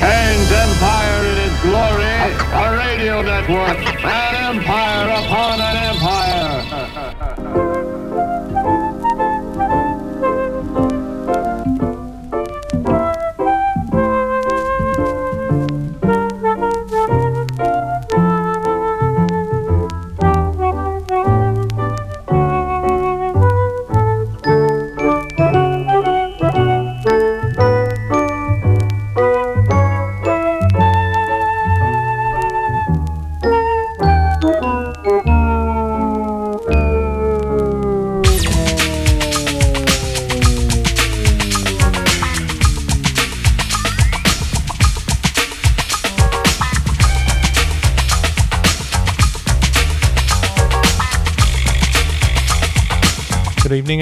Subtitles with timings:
[0.00, 2.18] Hanes Empire in its glory,
[2.52, 4.81] a radio network, an empire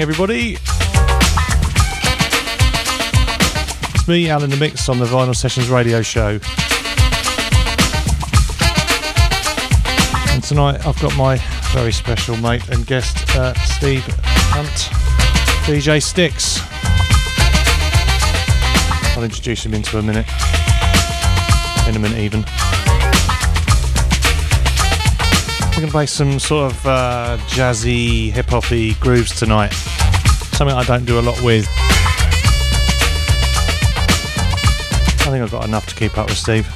[0.01, 0.57] Everybody.
[3.93, 6.39] It's me, Alan the Mix, on the Vinyl Sessions radio show.
[10.31, 11.37] And tonight I've got my
[11.71, 14.03] very special mate and guest, uh, Steve
[14.49, 14.71] Hunt,
[15.67, 16.57] DJ Stix.
[19.15, 20.25] I'll introduce him into a minute.
[21.87, 22.43] In a minute, even.
[25.69, 29.90] We're going to play some sort of uh, jazzy, hip hoppy grooves tonight.
[30.61, 31.67] Something I don't do a lot with.
[35.17, 36.67] I think I've got enough to keep up with Steve.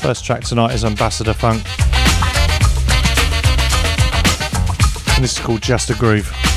[0.00, 1.87] First track tonight is Ambassador Funk.
[5.22, 6.47] This is called Just a Groove.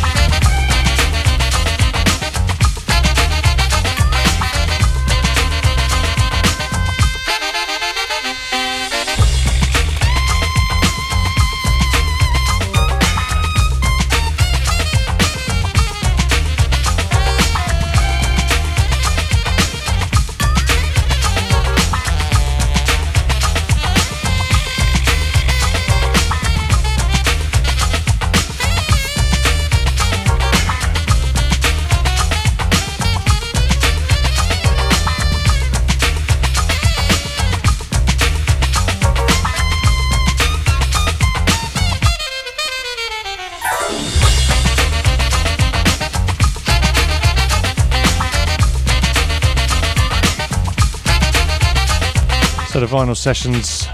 [53.11, 53.87] Vinyl sessions,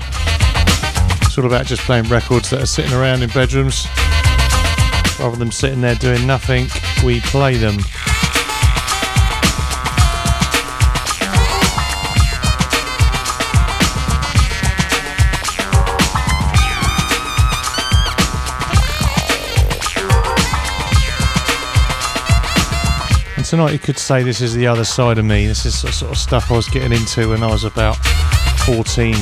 [1.23, 3.87] it's all about just playing records that are sitting around in bedrooms.
[5.19, 6.67] Rather than sitting there doing nothing,
[7.03, 7.77] we play them.
[23.35, 25.47] And tonight you could say this is the other side of me.
[25.47, 27.97] This is the sort of stuff I was getting into when I was about
[28.67, 29.13] 14.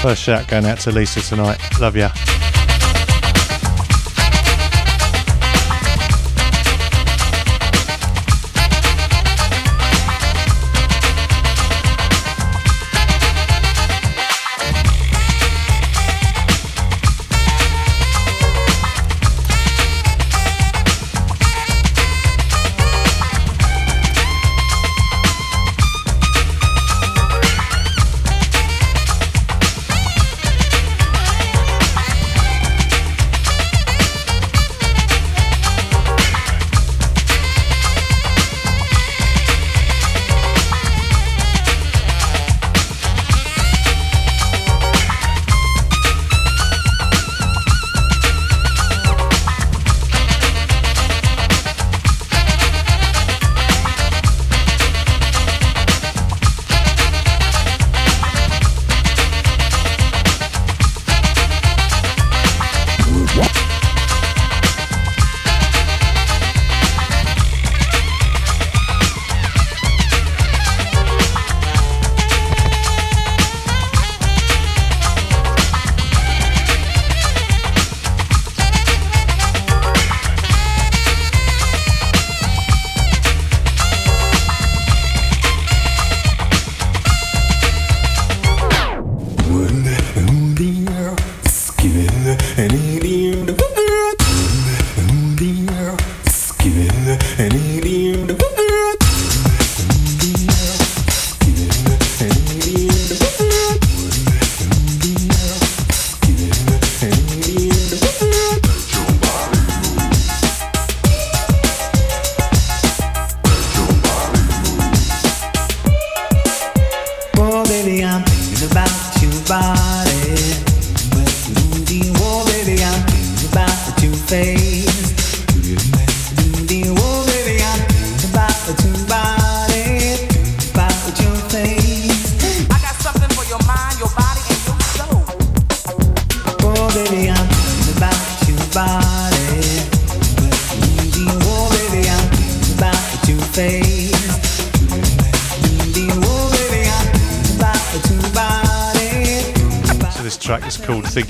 [0.00, 1.60] First shout going out to Lisa tonight.
[1.78, 2.10] Love ya.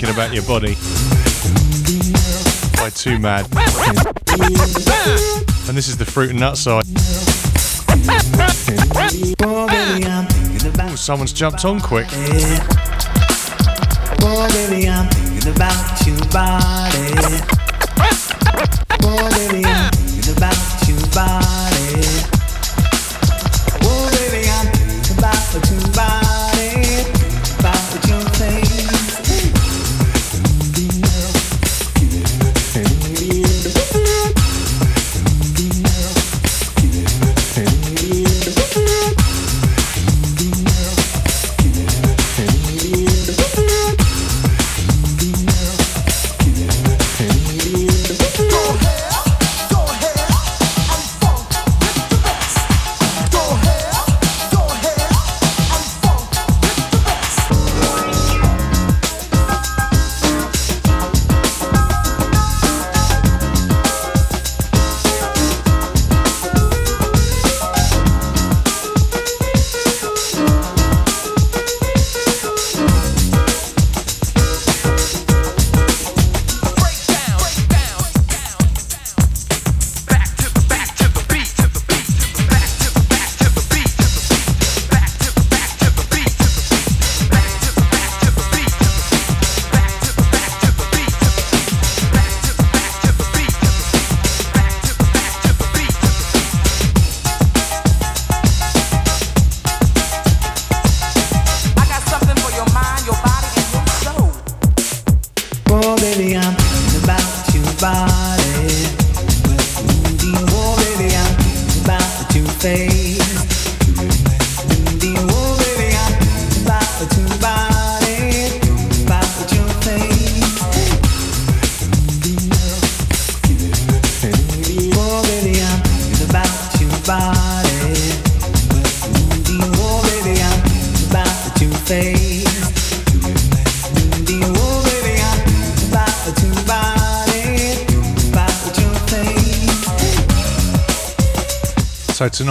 [0.00, 0.76] Thinking About Your Body
[2.78, 3.44] by 2 Mad.
[5.68, 6.86] And this is the fruit and nut side.
[10.90, 12.06] Ooh, someone's jumped on quick.
[14.22, 14.86] Oh, baby,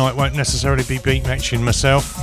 [0.10, 2.14] tonight won't necessarily be beat matching myself.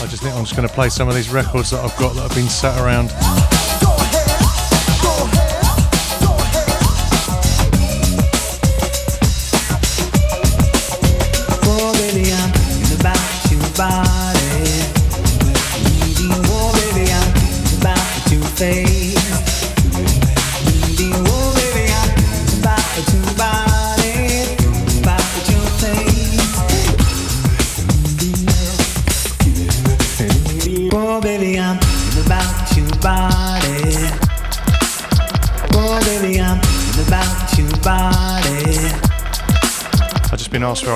[0.00, 2.14] I just think I'm just going to play some of these records that I've got
[2.14, 3.10] that have been sat around.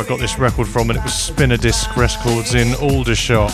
[0.05, 3.49] I got this record from, and it was Spinner Disc Records in Aldershot.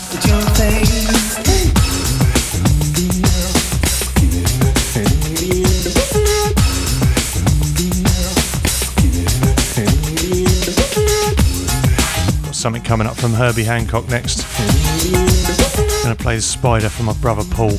[12.43, 14.45] Got something coming up from Herbie Hancock next.
[16.03, 17.79] Gonna play the Spider for my brother Paul.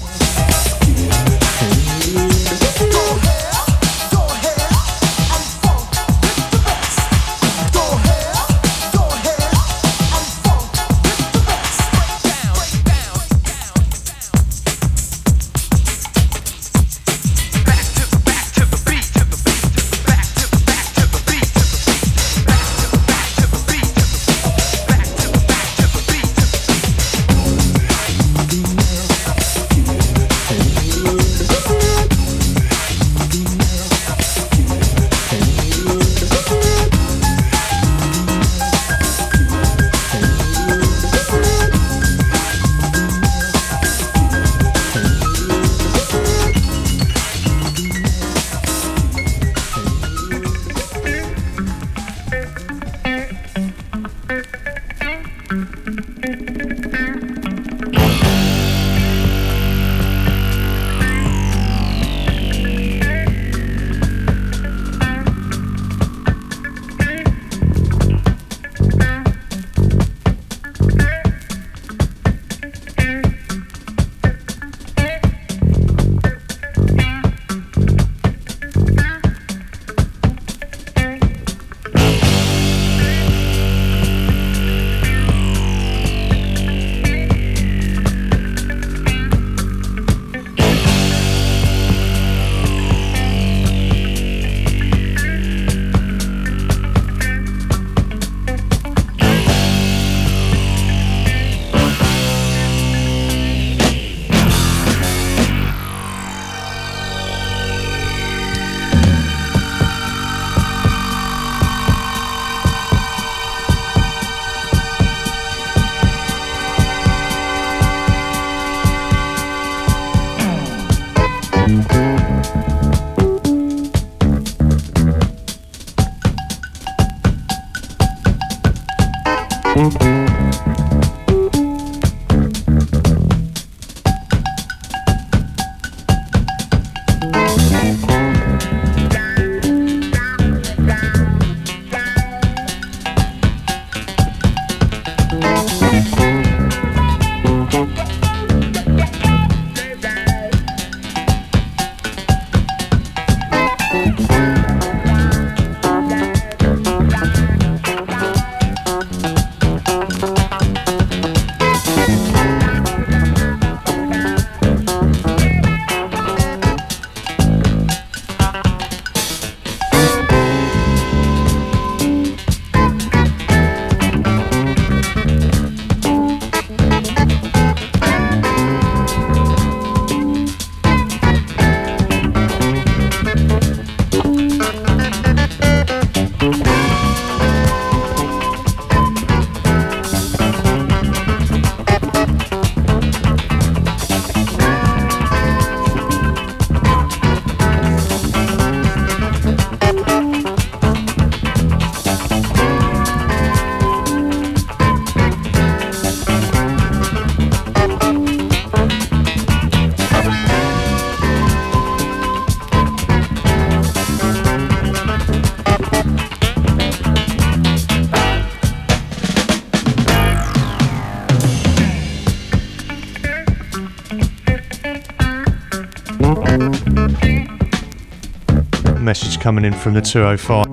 [229.41, 230.67] Coming in from the 205.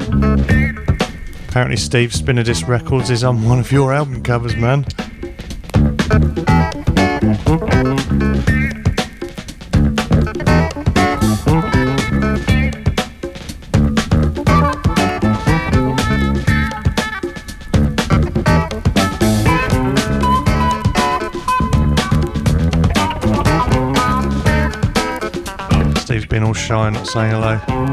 [1.49, 4.85] Apparently, Steve Spinadis Records is on one of your album covers, man.
[26.01, 27.88] Steve's been all shy, not saying hello.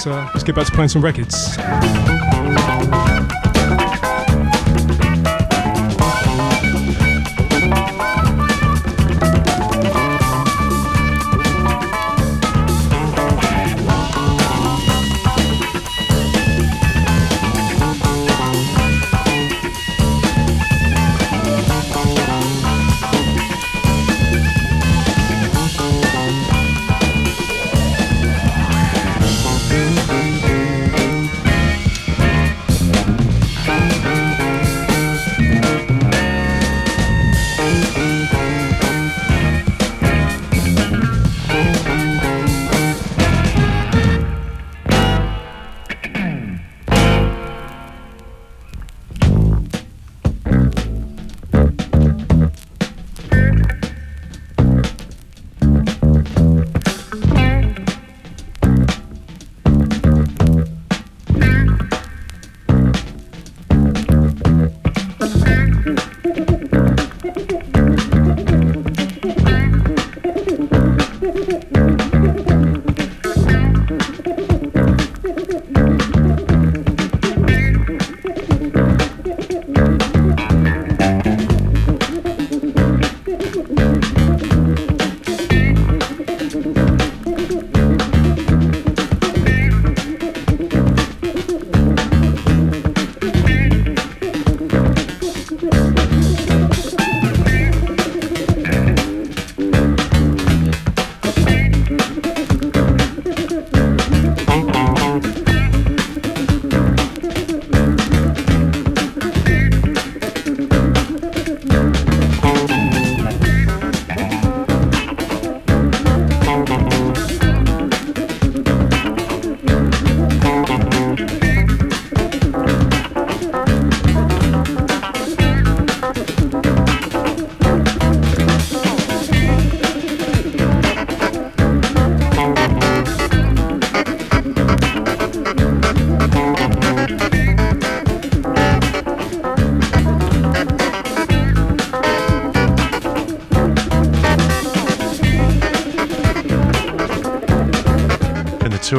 [0.00, 1.58] So let's get back to playing some records.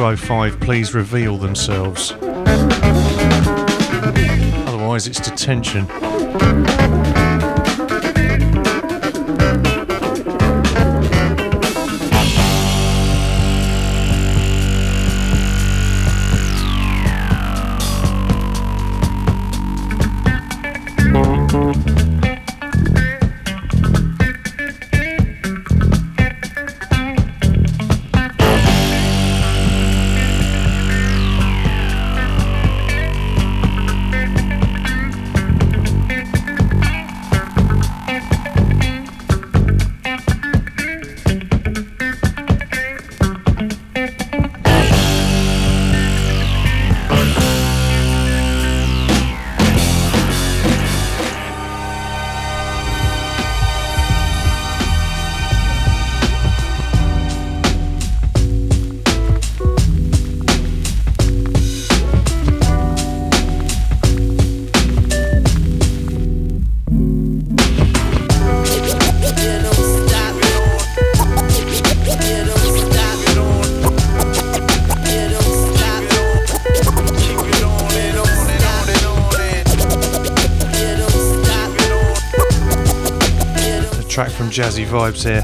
[0.02, 2.10] 205 please reveal themselves?
[2.10, 2.26] Otherwise,
[4.66, 5.86] Otherwise, it's detention.
[84.92, 85.42] Vibes here.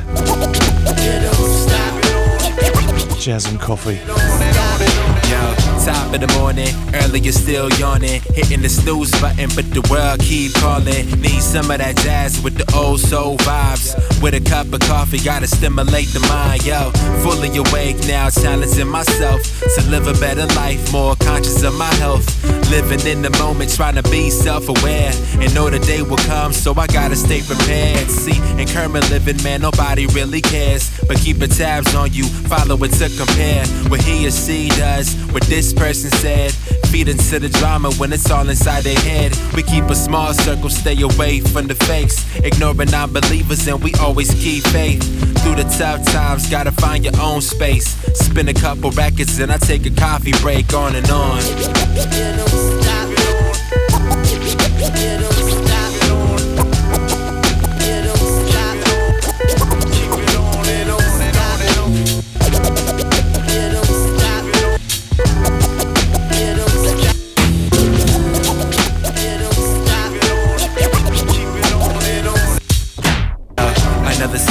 [3.18, 4.27] Jazz and coffee.
[5.88, 6.68] Top of the morning,
[7.00, 8.20] early you're still yawning.
[8.36, 11.08] Hitting the snooze button, but the world keep calling.
[11.18, 13.96] Need some of that jazz with the old soul vibes.
[14.20, 16.90] With a cup of coffee, gotta stimulate the mind, yo.
[17.24, 19.40] Fully awake now, challenging myself
[19.76, 22.26] to live a better life, more conscious of my health.
[22.68, 25.10] Living in the moment, trying to be self aware.
[25.40, 28.10] And know the day will come, so I gotta stay prepared.
[28.10, 30.90] See, in current living, man, nobody really cares.
[31.08, 35.44] But keeping tabs on you, follow it to compare what he or she does, with
[35.44, 36.52] this person said.
[36.90, 39.36] Feed into the drama when it's all inside their head.
[39.54, 42.24] We keep a small circle, stay away from the fakes.
[42.38, 45.02] Ignoring non believers, and we always keep faith.
[45.42, 47.96] Through the tough times, gotta find your own space.
[48.18, 52.77] Spin a couple records, and I take a coffee break on and on.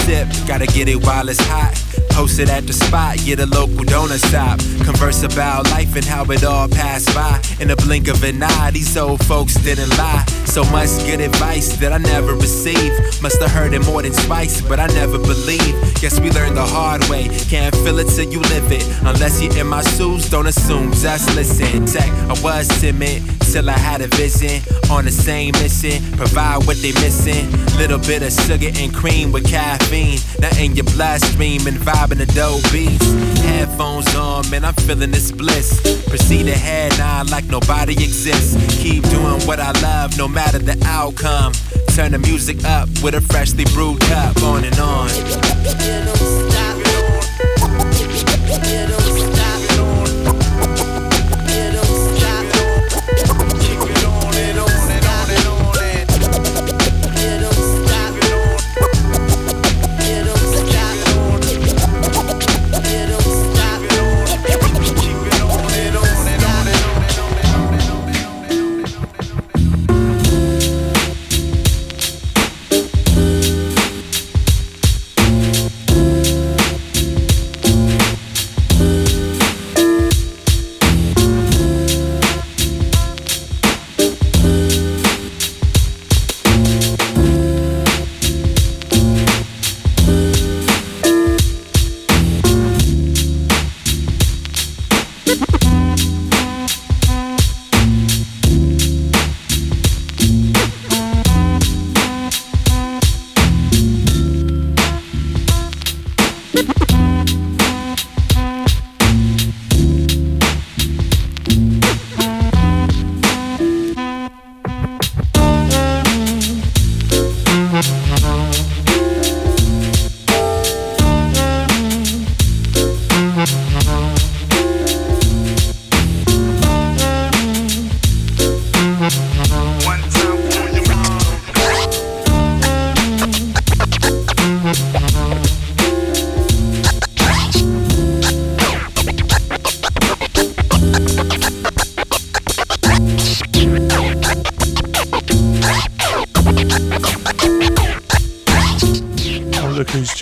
[0.07, 1.73] Sip, gotta get it while it's hot.
[2.11, 4.57] Post it at the spot, get a local donut stop.
[4.85, 7.41] Converse about life and how it all passed by.
[7.59, 10.23] In a blink of an eye, these old folks didn't lie.
[10.47, 13.21] So much good advice that I never received.
[13.21, 16.01] Must have heard it more than twice, but I never believed.
[16.01, 17.27] Guess we learned the hard way.
[17.49, 18.83] Can't feel it till you live it.
[19.03, 21.85] Unless you're in my shoes, don't assume, just listen.
[21.85, 24.63] Check, I was timid till I had a vision.
[24.89, 27.51] On the same mission, provide what they missing.
[27.77, 30.19] Little bit of sugar and cream with caffeine.
[30.39, 33.05] Now in your bloodstream and vibing the dope beats.
[33.43, 35.81] Headphones on, man, I'm feeling this bliss.
[36.09, 38.55] Proceed ahead now like nobody exists.
[38.81, 41.51] Keep doing what I love, no matter the outcome.
[41.95, 46.36] Turn the music up with a freshly brewed cup, on and on.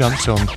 [0.05, 0.54] Canción.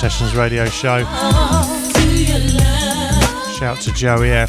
[0.00, 1.04] Sessions radio show.
[3.58, 4.48] Shout to Joey F.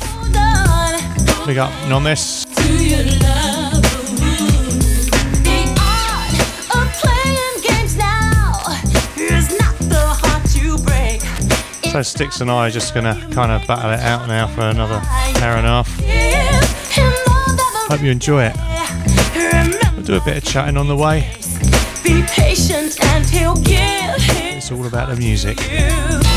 [1.46, 2.44] Big up Nomis.
[11.84, 14.62] So Stix and I are just going to kind of battle it out now for
[14.62, 16.00] another hour and a half.
[17.90, 18.56] Hope you enjoy it.
[19.98, 21.30] We'll do a bit of chatting on the way.
[22.06, 23.62] Be patient and he'll
[24.72, 26.31] all about the music.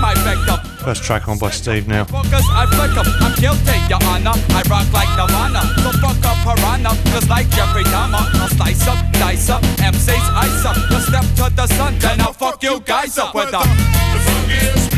[0.00, 0.58] My victim.
[0.78, 2.04] First track on by Steve now.
[2.04, 3.06] Fuckers, I flick 'em.
[3.20, 4.38] I'm guilty, your honor.
[4.54, 5.62] I rock like Nirvana.
[5.82, 10.64] So fuck up piranha, cause like Jeffrey Dahmer, I'll slice up, dice up, MC's ice
[10.64, 10.76] up.
[10.88, 13.62] You step to the sun, then I'll fuck you guys up with a.
[13.64, 14.97] Bring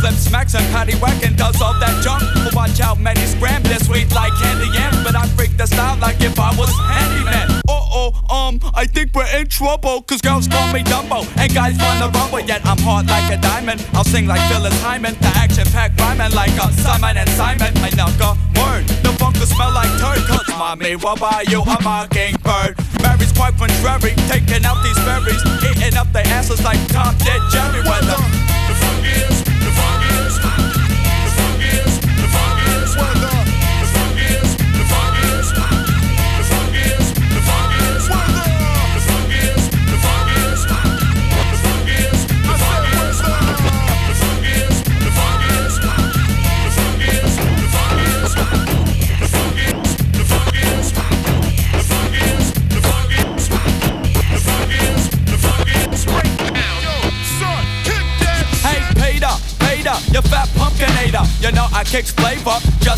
[0.00, 0.12] punk.
[0.12, 2.22] Flip smacks and patty whack and does all that junk.
[2.44, 5.02] But watch out, many scram this sweet like candy yams.
[5.04, 7.60] But I freak the style like if I was handyman.
[7.68, 10.02] Uh oh, um, I think we're in trouble.
[10.02, 11.26] Cause girls call me Dumbo.
[11.36, 13.86] And guys wanna rumble, yet I'm hard like a diamond.
[13.92, 15.14] I'll sing like Phyllis Hyman.
[15.20, 17.72] The action packed rhyming like a Simon and Simon.
[17.78, 18.86] I knock a word.
[19.04, 20.24] The funk smell like turd.
[20.26, 22.76] Cause mommy will buy you a mockingbird.
[23.02, 27.82] Mary's quite contrary, taking out these berries, eating up their asses like Tom did Jerry
[27.82, 28.16] Weather.
[28.16, 28.49] Hey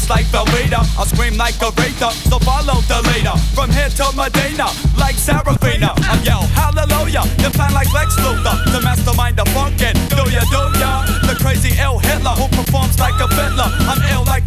[0.09, 0.81] like Velveeta.
[0.99, 3.37] I scream like a Rita, so follow the leader.
[3.55, 5.95] From here to Medina, like Serafina.
[5.97, 8.57] I yell hallelujah, plan like Lex Luthor.
[8.73, 11.05] The mastermind of funkin', do ya, do ya?
[11.29, 13.69] The crazy ill Hitler who performs like a fiddler.
[13.91, 14.42] I'm ill like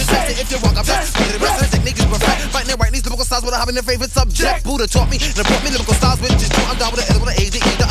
[0.00, 2.40] just say if you walk up, that's the rest of the technique is perfect.
[2.48, 4.64] Fighting and writing these lyrical styles without having their favorite subject.
[4.64, 6.48] Buddha taught me, and brought me lyrical styles, which is.
[6.64, 7.83] I'm down with the L, with the A, the E,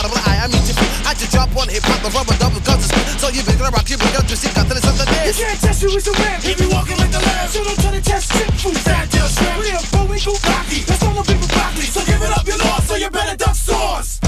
[1.23, 3.95] you drop one hip hop, the rubber double guns, so you been gonna rock, you
[3.95, 6.43] been gonna just see, got to the something You can't test me with some rap.
[6.43, 7.47] He be walking like the lamb.
[7.47, 8.75] So don't try to test shit food.
[8.83, 9.55] Fat deal shrimp.
[9.63, 10.83] We are Bowie Bugatti.
[10.83, 11.87] That's all the people broccoli.
[11.87, 12.87] So give it up, you lost.
[12.91, 14.19] So you better duck sauce.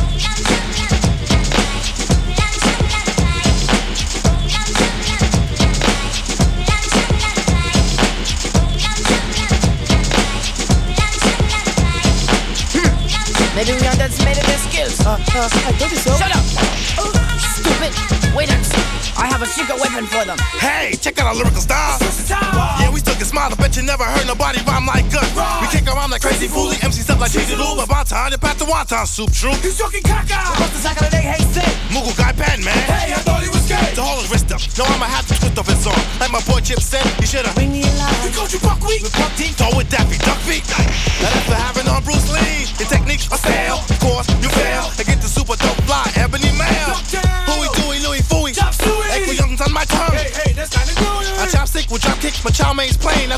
[13.56, 15.00] Maybe we underestimated their skills.
[15.04, 16.16] Uh, uh, I told you so.
[16.16, 16.45] Shut up!
[19.56, 20.38] Secret weapon for them.
[20.60, 21.96] Hey, check out our lyrical style.
[22.84, 23.48] Yeah, we still can smile.
[23.48, 25.32] I bet you never heard nobody rhyme like us.
[25.64, 26.76] We kick around like crazy foolie.
[26.84, 27.80] MCs up like cheesy Lou.
[27.80, 29.56] About time to pass the wonton soup, true.
[29.64, 30.60] He's talking caca.
[30.60, 31.24] What's the sack of the day?
[31.24, 31.64] Hey, say.
[31.96, 32.76] Moogle guy pen, man.
[32.92, 33.96] Hey, I thought he was gay.
[33.96, 34.60] To hold his wrist up.
[34.76, 36.04] No, I'ma have to twist off his arm.
[36.20, 37.56] Like my boy Chip said, he should've.
[37.56, 38.20] Bring me alive.
[38.28, 39.02] We called you buckwheat.
[39.08, 40.68] With buck teeth, throw with Daffy Duck feet.
[41.24, 42.68] Now that's for having on Bruce Lee.
[42.76, 43.80] Your techniques are stale.
[43.88, 44.95] Of course, you fail.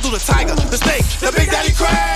[0.10, 2.07] Do the tiger, the snake, the big daddy crane.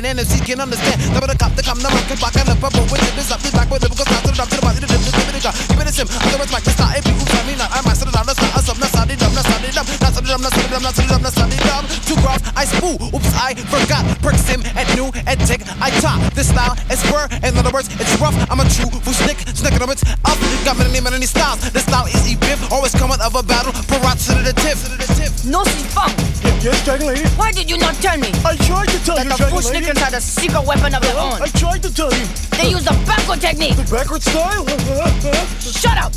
[0.00, 0.96] And NFC can understand.
[1.12, 3.12] Number the cop, the come, the mic, back and the purple with it.
[3.12, 5.00] This up, this back with lyrical sound to the drop to the body, the dip,
[5.04, 5.52] the dip, the dip.
[5.68, 8.00] Give it a sim, otherwise mic, the start, if you tell me not, I might
[8.00, 10.32] set it down, let's not, us let's not up, let's not it up, not it
[10.32, 11.84] up, not it up, not up, let's not it up.
[12.08, 14.04] Two graphs, I spoo, oops, I forgot.
[14.24, 16.20] Perk sim and new and tick, I top.
[16.32, 18.36] This style is spur, in other words, it's rough.
[18.48, 20.38] I'm a true fool snick, snicker of it up.
[20.64, 21.60] Got many, many styles.
[21.76, 25.10] This style is e-biff, always coming of a battle, parrots to the tip, to the.
[25.44, 26.29] No, si funk.
[26.62, 27.24] Yes, Dragon Lady.
[27.40, 28.28] Why did you not tell me?
[28.44, 29.86] I tried to tell that you, the Dragon Bush Lady.
[29.86, 31.40] Nickens had a secret weapon of their own.
[31.40, 32.26] I tried to tell you.
[32.60, 33.76] They use the backward technique.
[33.76, 34.68] The backward style?
[35.58, 36.12] Shut up!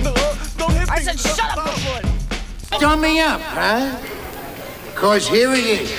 [0.00, 0.14] No,
[0.56, 0.94] don't hit me.
[0.94, 2.80] I said shut up, fool.
[2.80, 4.00] Dumb me up, huh?
[4.94, 5.90] Cause here it is.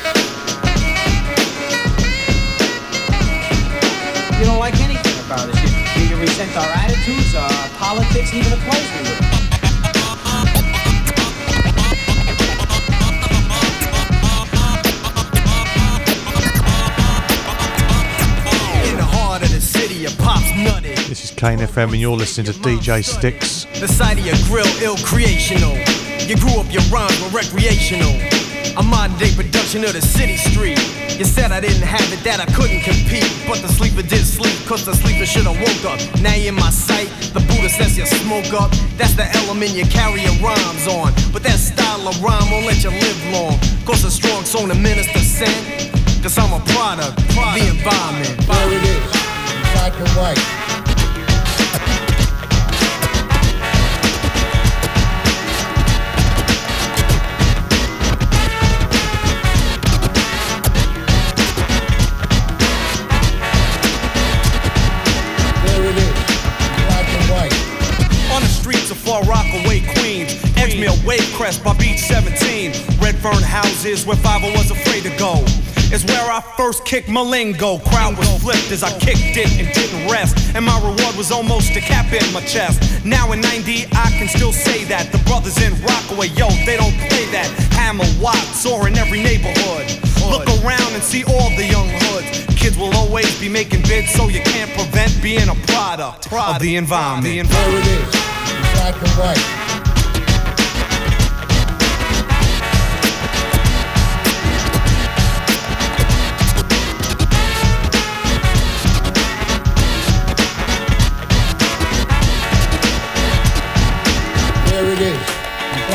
[4.39, 5.97] You don't like anything about us.
[5.97, 9.38] You, you resent our attitudes, our politics, even the clothes we wear.
[21.09, 23.65] This is Kane FM, and you're listening to DJ Stix.
[23.81, 25.73] The sight of your grill, ill creational.
[26.29, 28.13] You grew up, your rhymes were recreational.
[28.77, 30.77] A modern day production of the city street.
[31.17, 33.25] You said I didn't have it, that I couldn't compete.
[33.49, 35.97] But the sleeper did sleep, cause the sleeper should've woke up.
[36.21, 38.69] Now you're in my sight, the Buddha says you smoke up.
[38.93, 41.17] That's the element you carry your rhymes on.
[41.33, 43.57] But that style of rhyme won't let you live long.
[43.81, 45.89] Cause a strong song to minister sent.
[46.21, 48.45] Cause I'm a product, of the environment.
[48.45, 49.09] There it is.
[49.73, 50.68] Black and white.
[70.99, 72.71] Edgemere Wavecrest by Beach 17.
[72.99, 75.43] Redfern houses where Five-O was afraid to go.
[75.91, 77.83] Is where I first kicked Malingo.
[77.85, 80.55] Crowd was flipped as I kicked it and didn't rest.
[80.55, 83.03] And my reward was almost a cap in my chest.
[83.03, 85.11] Now in 90, I can still say that.
[85.11, 87.49] The brothers in Rockaway, yo, they don't play that.
[87.73, 89.89] Hammer, Watts, or in every neighborhood.
[90.29, 92.45] Look around and see all the young hoods.
[92.55, 96.75] Kids will always be making bids, so you can't prevent being a product of the
[96.75, 97.49] environment.
[97.49, 98.11] There it is.
[98.77, 99.68] Black and white.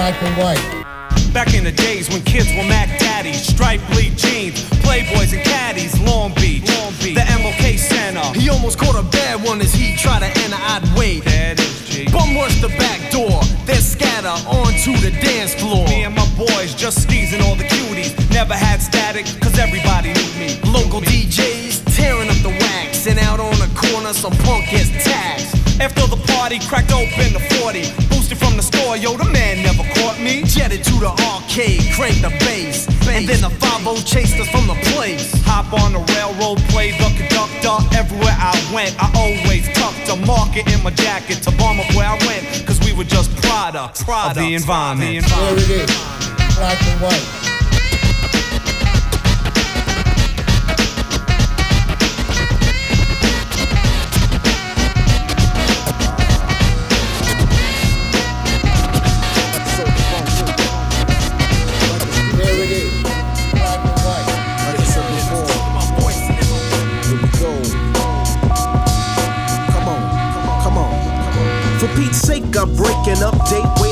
[0.04, 1.32] Black and white.
[1.32, 5.98] Back in the days when kids were Mac Daddies, striped bleed jeans, Playboys and caddies,
[6.02, 8.20] Long Beach, Long Beach, the MLK Center.
[8.38, 10.60] He almost caught a bad one as he tried to enter.
[10.60, 11.24] I'd wait.
[11.24, 12.04] That is G.
[12.12, 15.88] Bum rush the back door, then scatter onto the dance floor.
[15.88, 18.12] Me and my boys just sneezing all the cuties.
[18.28, 20.60] Never had static, cause everybody knew me.
[20.68, 25.56] Local DJs tearing up the wax, and out on the corner, some punk gets taxed.
[25.80, 28.13] After the party, cracked open the 40.
[28.24, 30.44] Boosted from the store, yo, the man never caught me.
[30.44, 32.88] Jetted to the arcade, cranked the bass.
[33.06, 35.28] And then the 5 chased us from the place.
[35.44, 37.76] Hop on the railroad, play the conductor.
[37.94, 42.08] Everywhere I went, I always tucked a market in my jacket to bomb up where
[42.08, 42.66] I went.
[42.66, 45.26] Cause we were just products, of the environment.
[45.28, 46.56] There it is.
[46.56, 47.63] Black and white.
[72.24, 73.83] Sake, I break an update.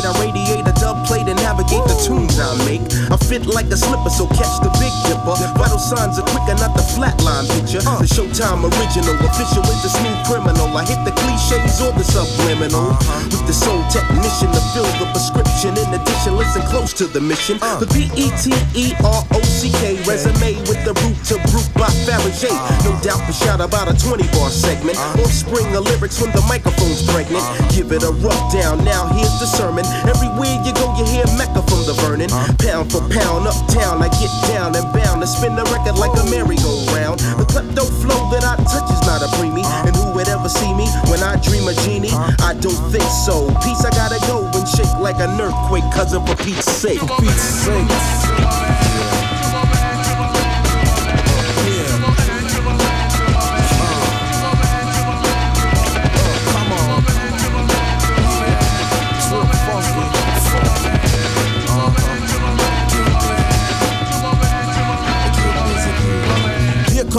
[2.03, 2.83] Tunes I make.
[3.11, 5.39] I fit like a slipper, so catch the big dipper.
[5.55, 7.83] Vital signs are quicker, not the flatline picture.
[8.03, 10.67] The Showtime original, official is the smooth criminal.
[10.75, 12.99] I hit the cliches or the subliminal.
[13.31, 15.79] With the soul technician to fill the prescription.
[15.79, 17.59] In addition, listen close to the mission.
[17.79, 21.69] The B E T E R O C K resume with the root to root
[21.79, 22.51] by Fabergé.
[22.83, 24.99] No doubt for shout about a 20 bar segment.
[25.23, 27.45] Offspring of lyrics when the microphone's pregnant.
[27.71, 28.83] Give it a rough down.
[28.85, 29.87] Now here's the sermon.
[30.11, 32.31] Everywhere you go, you hear Mecca from the Vernon.
[32.59, 36.25] Pound for pound, uptown, I get down and bound and spin the record like a
[36.31, 37.21] merry-go-round.
[37.39, 39.65] The klepto flow that I touch is not a preemie.
[39.87, 42.13] And who would ever see me when I dream a genie?
[42.43, 43.49] I don't think so.
[43.63, 46.99] Peace, I gotta go and shake like an earthquake, cousin, for Pete's sake.
[47.01, 48.42] For Pete's sake.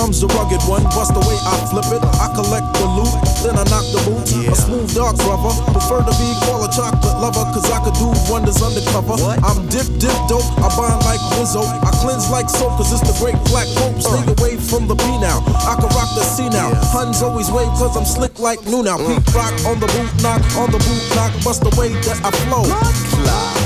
[0.03, 0.83] Comes the rugged one.
[0.83, 2.03] Bust the way I flip it.
[2.19, 4.23] I collect the loot, then I knock the boot.
[4.47, 5.51] A smooth dog brother.
[5.75, 9.19] Prefer to be called a chocolate lover, cause I could do wonders undercover.
[9.43, 10.47] I'm dip, dip dope.
[10.63, 11.67] I bind like Lizzo.
[11.67, 13.99] I cleanse like soap, cause it's the great black hope.
[13.99, 15.43] Stay away from the B now.
[15.67, 16.71] I can rock the C now.
[16.95, 18.97] Huns always wave, cause I'm slick like new now.
[18.97, 21.31] Peak rock on the boot knock, on the boot knock.
[21.43, 22.63] Bust the way that I flow.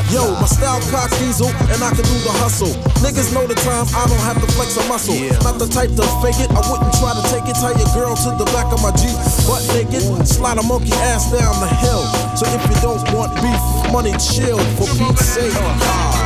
[0.08, 2.72] Yo, my style cock diesel, and I can do the hustle.
[3.04, 5.20] Niggas know the time, I don't have to flex a muscle.
[5.44, 7.60] Not the type to fake it, I wouldn't try to take it.
[7.60, 9.12] Tie your girl to the back of my Jeep,
[9.44, 10.28] butt naked.
[10.28, 12.04] Slide a monkey ass down the hill.
[12.36, 15.54] So if you don't want beef, money chill, for Pete's sake.
[15.56, 16.24] Ah.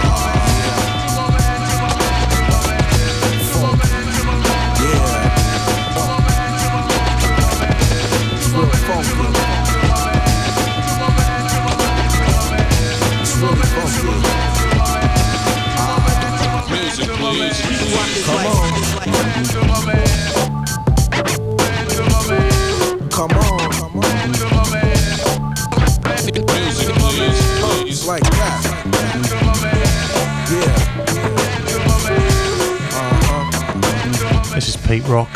[18.24, 18.52] Come on.
[34.92, 35.30] Pete Rock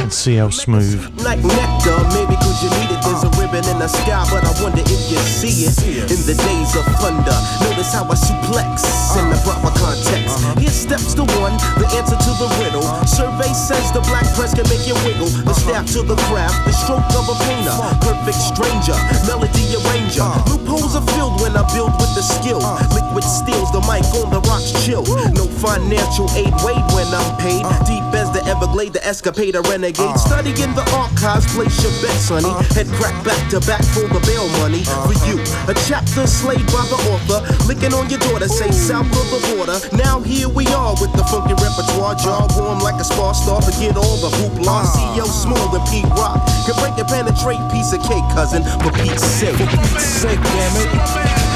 [0.00, 1.04] and CL Smooth.
[1.20, 3.00] Like nectar, maybe you need it.
[3.04, 5.76] There's a ribbon in the sky, but I wonder if you see it.
[6.10, 8.82] In the days of thunder, notice how I suplex
[9.20, 10.40] in the proper context.
[10.58, 12.88] Here steps the one, the answer to the riddle.
[13.06, 15.30] Survey says the black press can make you wiggle.
[15.44, 17.76] The staff to the craft, the stroke of a painter.
[18.02, 18.96] Perfect stranger,
[19.28, 20.26] melody arranger.
[20.50, 22.58] Loopholes are filled when I build with the skill.
[22.90, 25.04] Liquid steals the mic on the rocks chill.
[25.36, 27.64] No financial aid, when I'm paid.
[27.64, 27.72] Uh.
[27.84, 30.14] Deep as the Everglade, the escapade, a renegade.
[30.14, 30.16] Uh.
[30.18, 32.50] Studying the archives, place your bet, sonny.
[32.50, 32.62] Uh.
[32.74, 34.84] Head crack back to back for the bail money.
[35.06, 37.40] For you, a chapter slayed by the author.
[37.66, 39.78] Licking on your daughter, say south of the border.
[39.96, 42.14] Now here we are with the funky repertoire.
[42.16, 43.62] Jaw warm like a spark star.
[43.62, 44.84] Forget all the hoopla.
[44.84, 46.42] CL Smooth and Pete Rock.
[46.66, 48.62] Can break and penetrate piece of cake, cousin.
[48.82, 49.56] For Pete's sake.
[49.56, 51.47] For Pete's sake, damn it.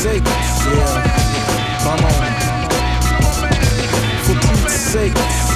[0.00, 0.24] Sake.
[0.24, 1.80] Yeah.
[1.82, 2.12] Come on.
[4.24, 5.49] For Pete's sake.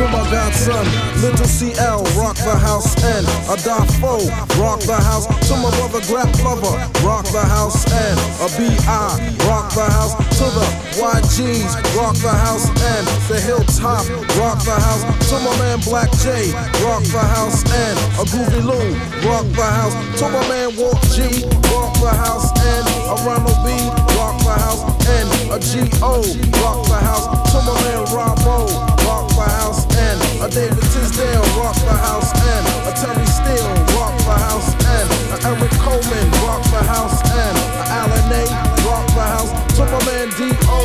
[0.00, 0.80] To my godson,
[1.20, 4.16] little CL, rock the house, and a Dafo,
[4.56, 5.28] rock the house.
[5.28, 6.72] To my brother, Grap Luva,
[7.04, 9.12] rock the house, and a BI,
[9.44, 10.16] rock the house.
[10.40, 10.64] To the
[10.96, 14.08] YGs, rock the house, and the Hilltop,
[14.40, 15.04] rock the house.
[15.28, 16.48] To my man Black J,
[16.80, 18.96] rock the house, and a Groovy Lou,
[19.28, 19.92] rock the house.
[20.16, 21.44] To my man Walt G,
[21.76, 23.76] rock the house, and a Ronald B,
[24.16, 24.80] rock the house,
[25.12, 26.24] and a G.O.,
[26.64, 27.28] rock the house.
[27.52, 28.64] To my man Robo,
[29.04, 34.14] rock the house, and a David Tisdale, rock the house, and a Terry Steele, rock
[34.28, 38.44] the house, and a Eric Coleman, rock the house, and a Alan A,
[38.84, 39.50] rock the house.
[39.76, 40.80] To my man D.O.,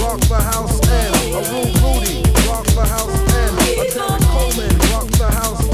[0.00, 5.08] rock the house, and a Rude Rudy, rock the house, and a Derek Coleman, rock
[5.20, 5.67] the house,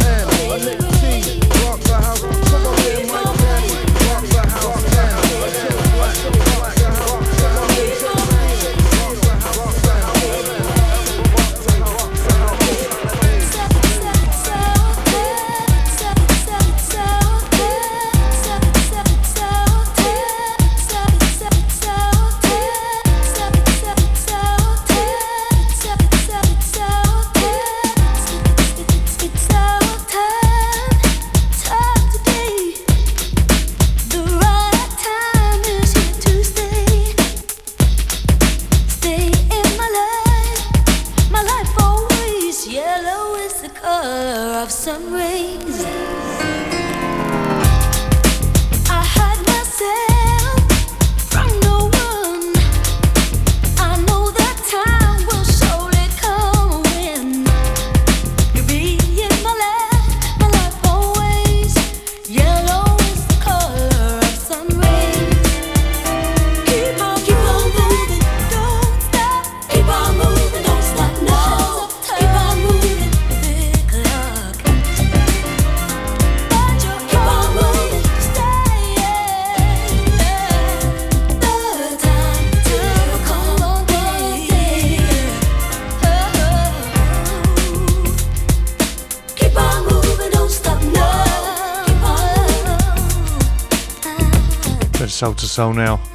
[95.24, 96.13] soul to soul now.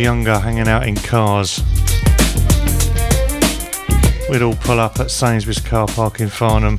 [0.00, 1.62] younger hanging out in cars.
[4.30, 6.78] We'd all pull up at Sainsbury's car park in Farnham.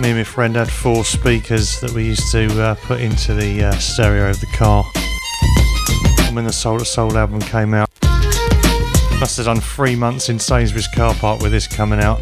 [0.00, 3.64] Me and my friend had four speakers that we used to uh, put into the
[3.64, 4.84] uh, stereo of the car.
[6.26, 7.88] And when the Soul II Soul album came out,
[9.20, 12.18] must have done three months in Sainsbury's car park with this coming out.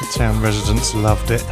[0.00, 1.44] The town residents loved it.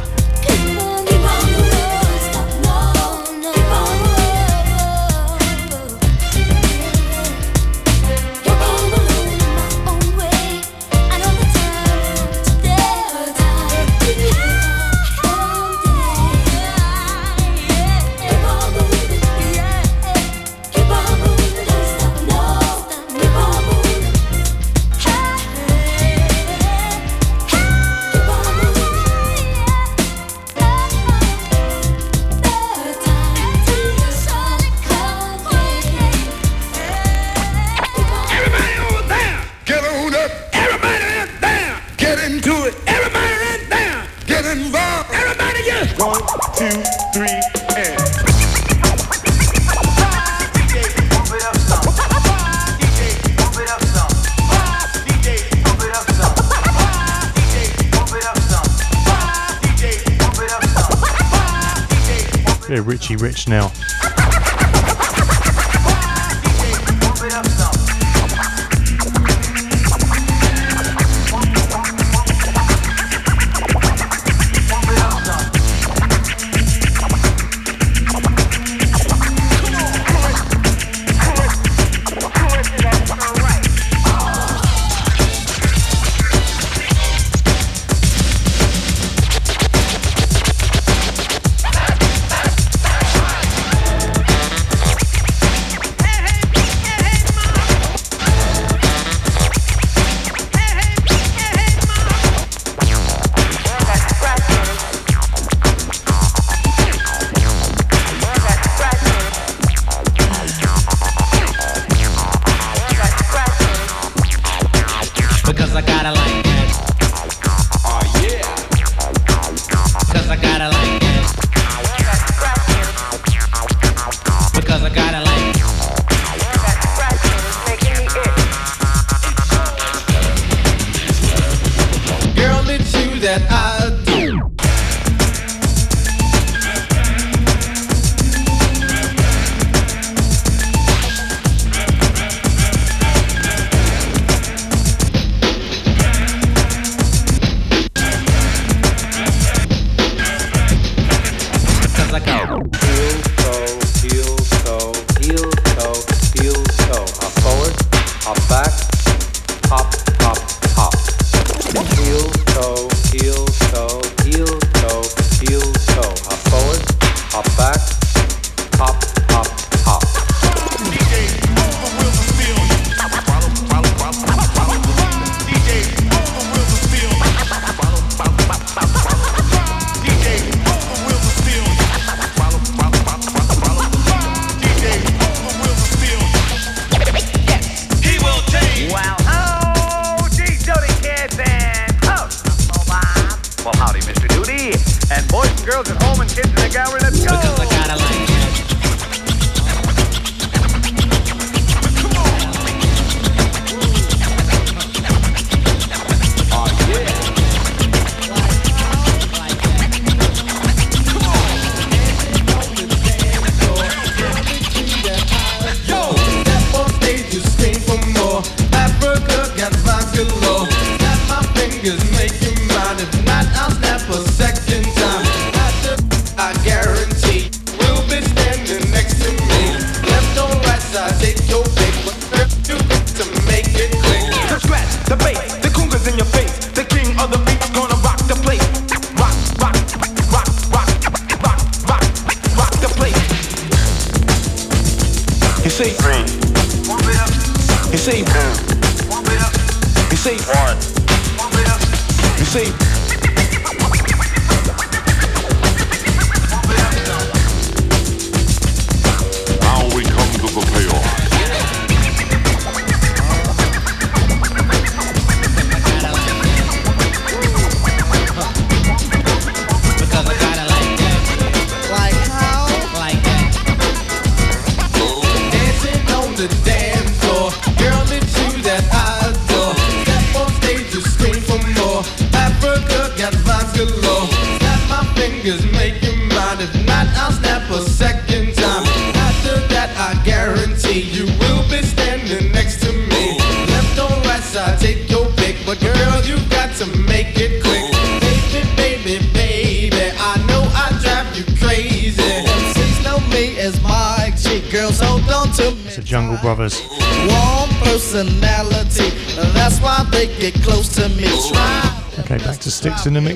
[63.21, 63.71] rich now.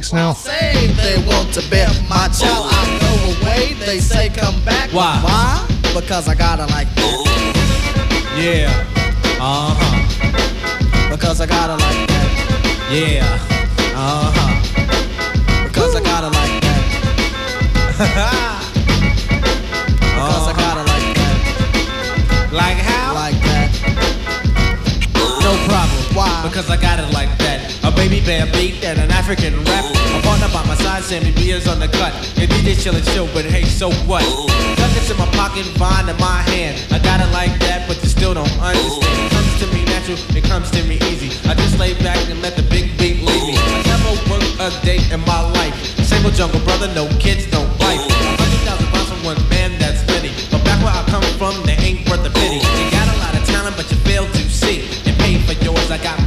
[0.03, 0.33] Stix in the mix now.
[0.33, 2.67] say they want to bet my child.
[2.69, 4.91] I go away, they say come back.
[4.91, 5.19] Why?
[5.23, 5.67] Why?
[5.93, 8.35] Because I gotta like that.
[8.37, 8.69] Yeah.
[9.39, 11.09] Uh huh.
[11.11, 12.29] Because I gotta like that.
[12.91, 13.39] Yeah.
[13.95, 15.67] Uh huh.
[15.67, 16.81] Because I gotta like that.
[20.23, 22.49] Because I gotta like that.
[22.53, 23.13] Like how?
[23.13, 23.69] Like that.
[25.43, 26.15] No problem.
[26.15, 26.41] Why?
[26.47, 27.42] Because I got it like that.
[28.03, 29.87] Baby bear beat and an African rap.
[29.87, 32.11] A partner by my side, Sammy B is on the cut.
[32.35, 34.27] And DJ chillin' chill, but hey, so what?
[34.75, 36.75] Nuggets in my pocket, vine in my hand.
[36.91, 39.07] I got it like that, but you still don't understand.
[39.07, 41.31] It comes to me natural, it comes to me easy.
[41.47, 43.55] I just lay back and let the big beat lead me.
[43.55, 45.73] I never worked a day in my life.
[46.03, 48.03] Single jungle brother, no kids, no wife.
[48.03, 50.35] A hundred thousand pounds from one man, that's plenty.
[50.51, 52.59] But back where I come from, they ain't worth a penny.
[52.59, 54.91] You got a lot of talent, but you fail to see.
[55.07, 56.19] And pay for yours, I got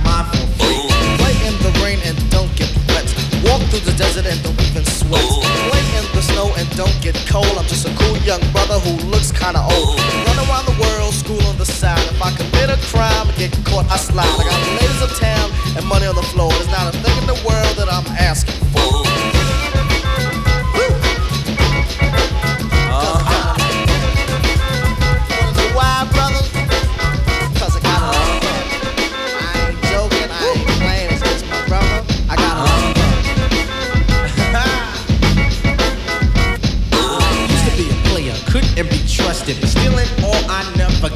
[3.96, 5.24] desert and don't even sweat.
[5.68, 7.48] Play in the snow and don't get cold.
[7.56, 9.98] I'm just a cool young brother who looks kinda old.
[10.28, 12.04] Run around the world, school on the side.
[12.12, 14.28] If I commit a crime and get caught, I slide.
[14.28, 16.50] I got the ladies of town and money on the floor.
[16.52, 18.65] There's not a thing in the world that I'm asking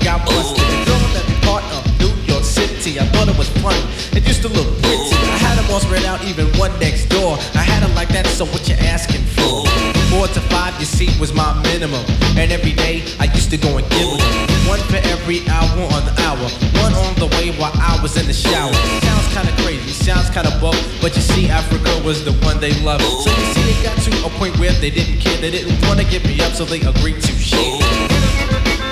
[0.04, 0.64] busted.
[0.64, 3.80] The girl that be part of New York City, I thought it was funny.
[4.16, 5.16] It used to look pretty.
[5.30, 7.36] I had them all spread out, even one next door.
[7.54, 9.66] I had them like that, so what you asking for?
[10.10, 12.04] Four to five, you see, was my minimum.
[12.36, 14.20] And every day, I used to go and give them.
[14.66, 16.46] One for every hour on the hour.
[16.82, 18.72] One on the way while I was in the shower.
[19.02, 23.04] Sounds kinda crazy, sounds kinda buck, but you see, Afrika was the one they loved.
[23.04, 26.04] So you see, they got to a point where they didn't care, they didn't wanna
[26.04, 28.89] give me up, so they agreed to share.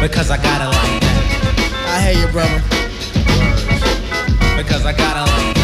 [0.00, 1.18] Because I got it like that.
[1.88, 2.62] I hear you, brother.
[4.56, 5.57] Because I got it like that.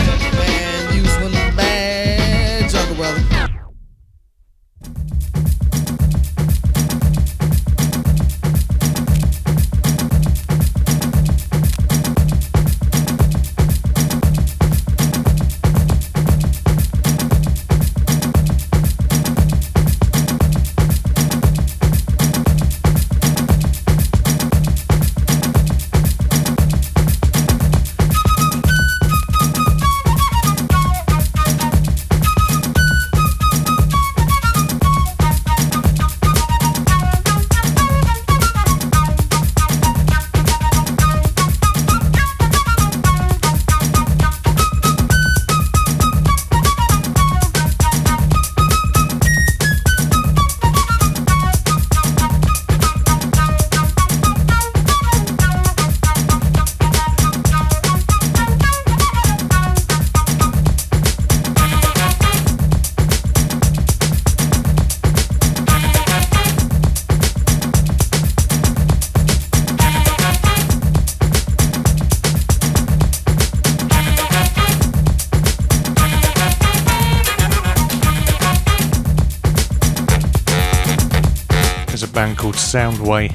[82.74, 83.30] Soundway.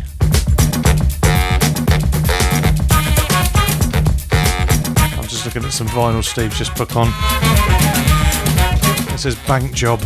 [5.18, 7.08] I'm just looking at some vinyl Steve's just put on.
[9.14, 10.02] It says Bank Job.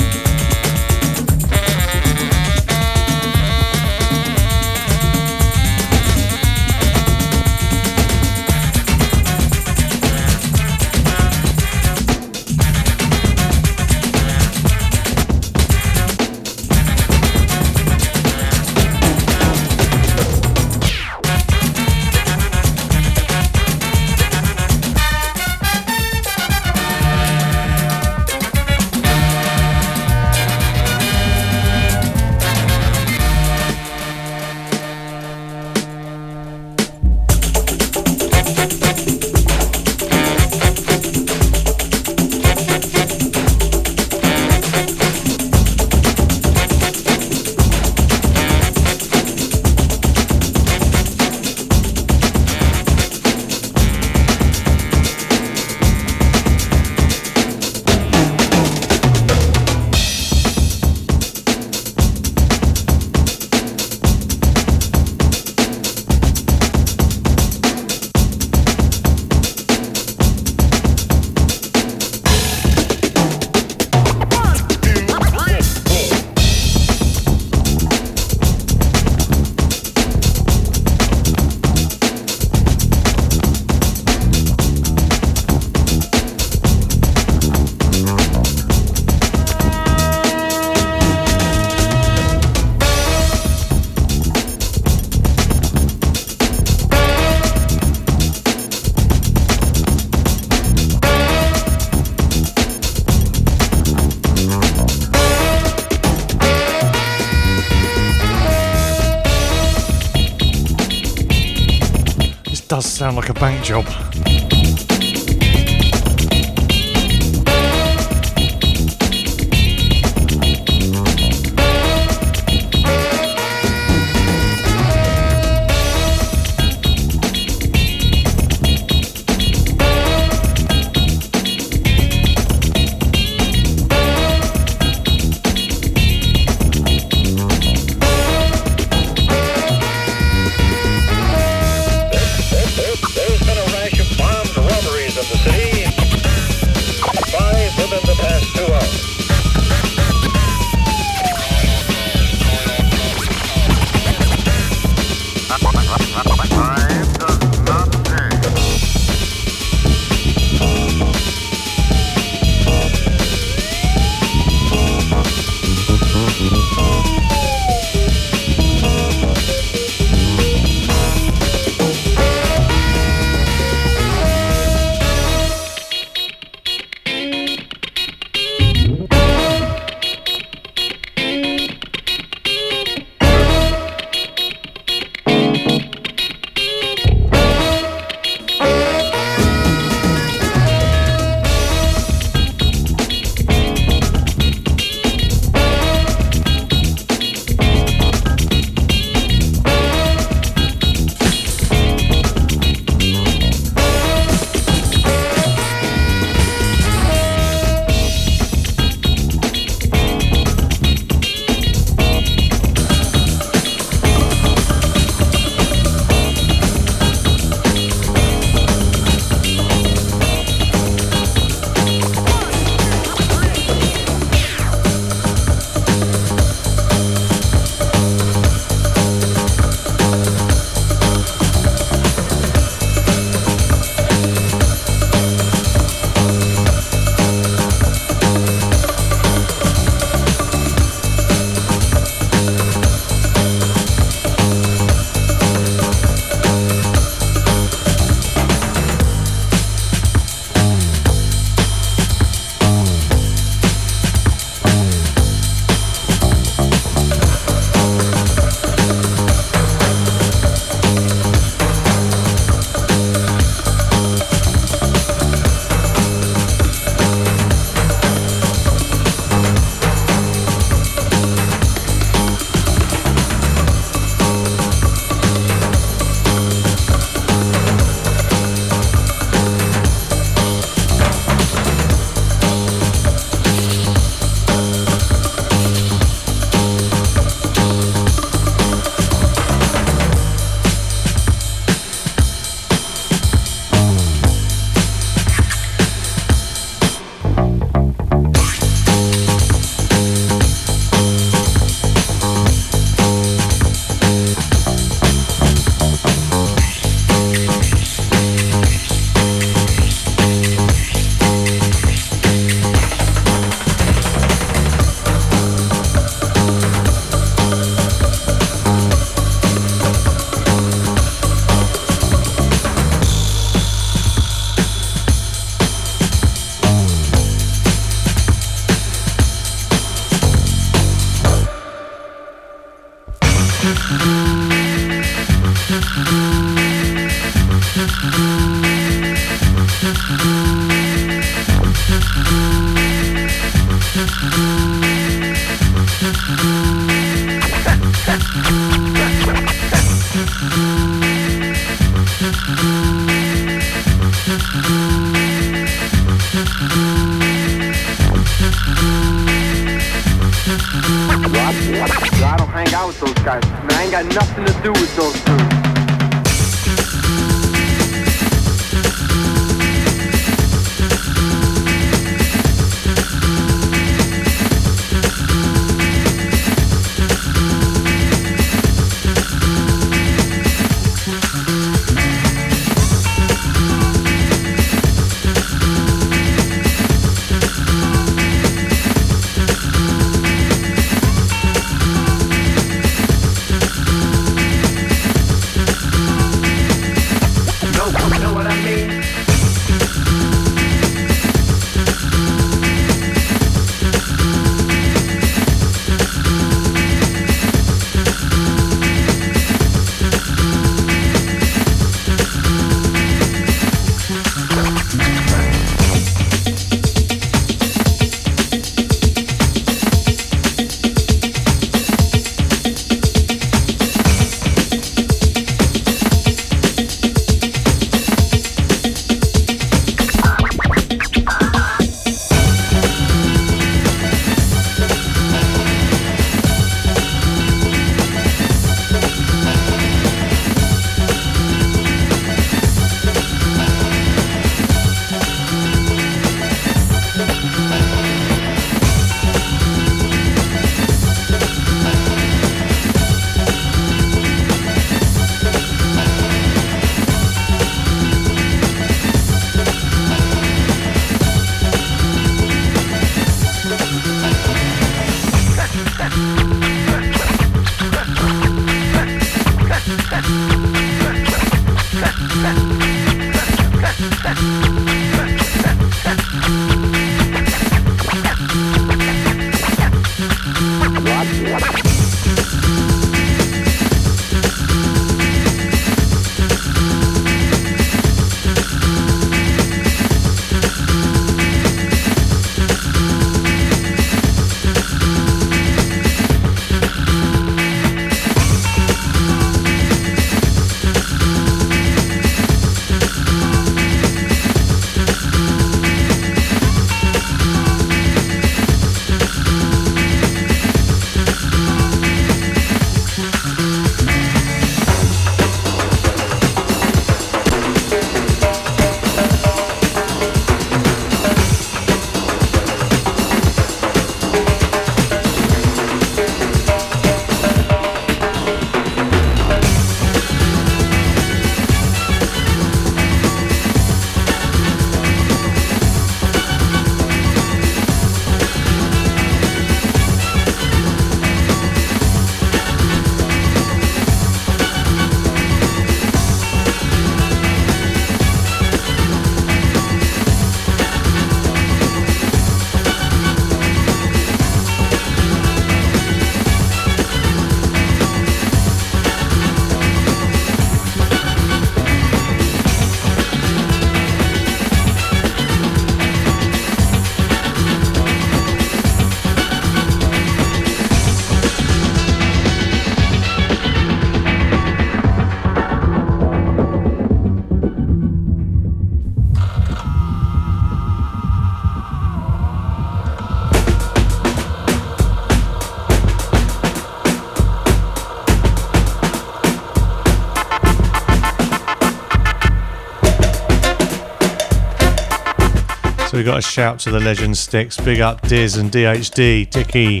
[596.26, 597.82] Got a shout to the legend Stix.
[597.84, 600.00] Big up Diz and DHD, Dicky,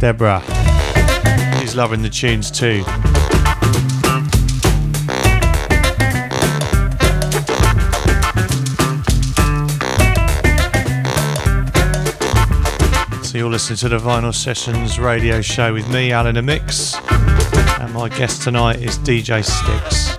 [0.00, 0.40] Deborah.
[1.60, 2.82] He's loving the tunes too.
[13.22, 16.94] So you're listening to the Vinyl Sessions radio show with me, Alan Mix,
[17.78, 20.13] and my guest tonight is DJ Stix.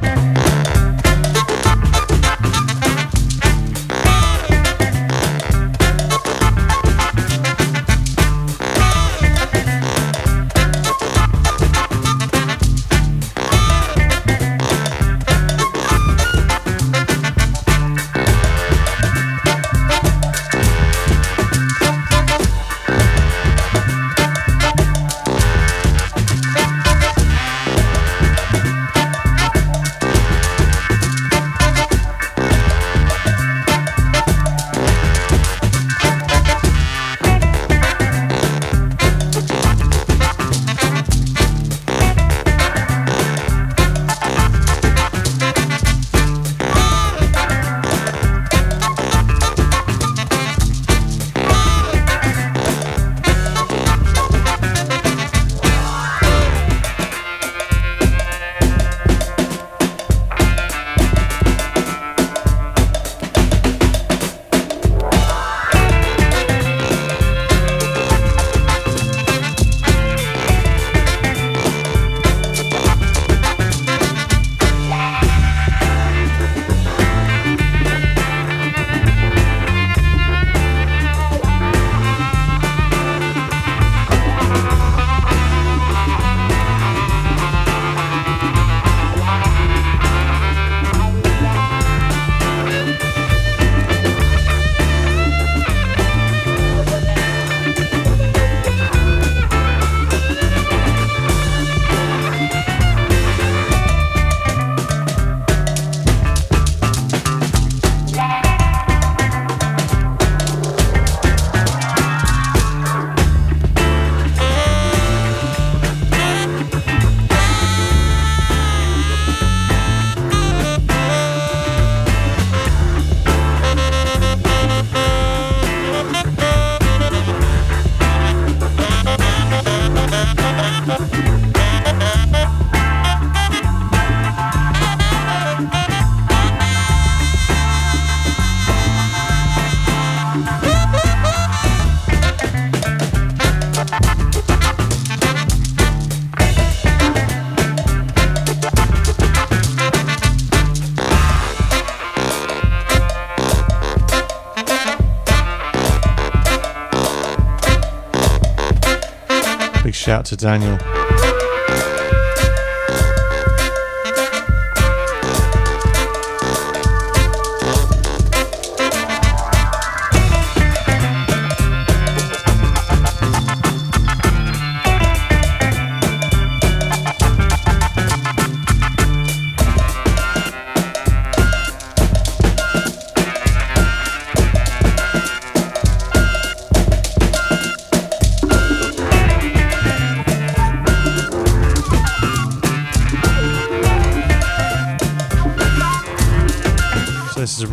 [160.15, 160.77] out to Daniel.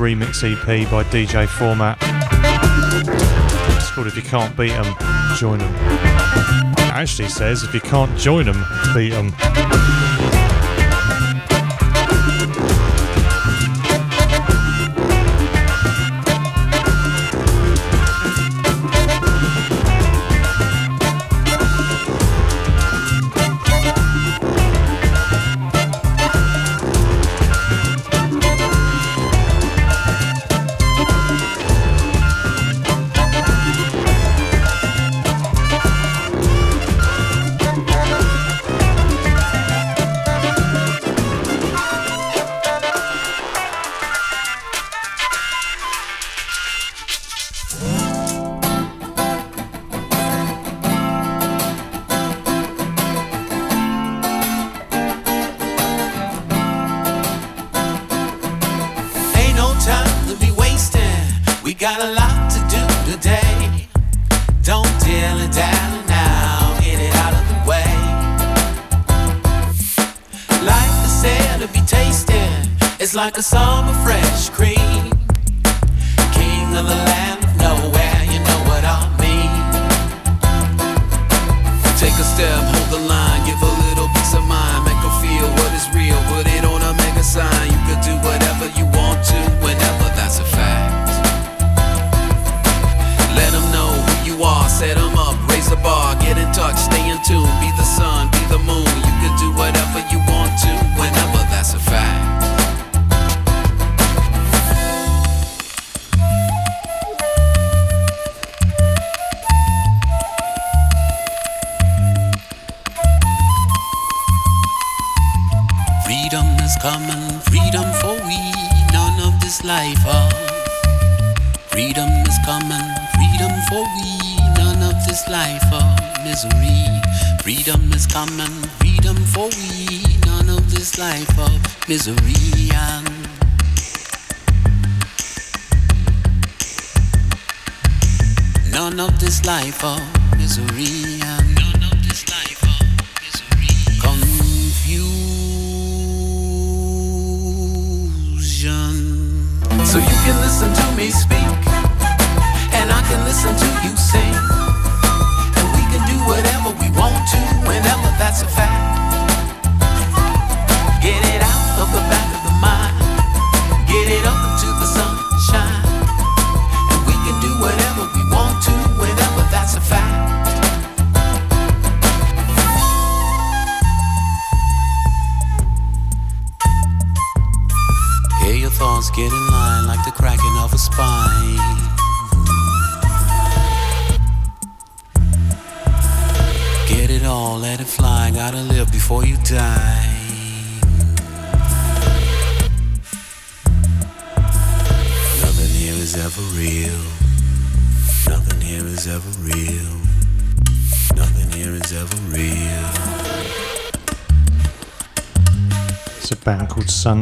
[0.02, 1.96] remix EP by DJ Format.
[3.76, 4.96] It's called If You Can't Beat 'Em,
[5.38, 5.72] Join 'Em.
[5.72, 6.74] Them.
[6.76, 8.64] actually says If You Can't Join 'Em,
[8.94, 9.32] Beat 'Em.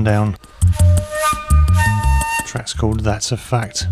[0.01, 0.35] Sundown.
[0.62, 3.86] The track's called That's a Fact.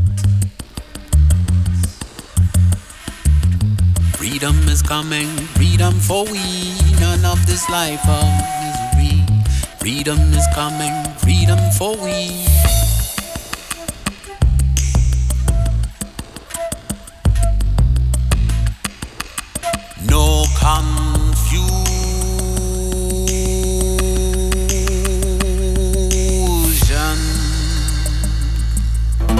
[4.17, 5.29] Freedom is coming,
[5.59, 8.25] freedom for we, none of this life of
[8.97, 9.23] misery.
[9.81, 12.68] Freedom is coming, freedom for we.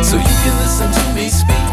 [0.05, 1.68] so you can listen to me speak.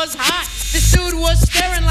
[0.00, 0.48] Was hot.
[0.72, 1.89] This dude was staring like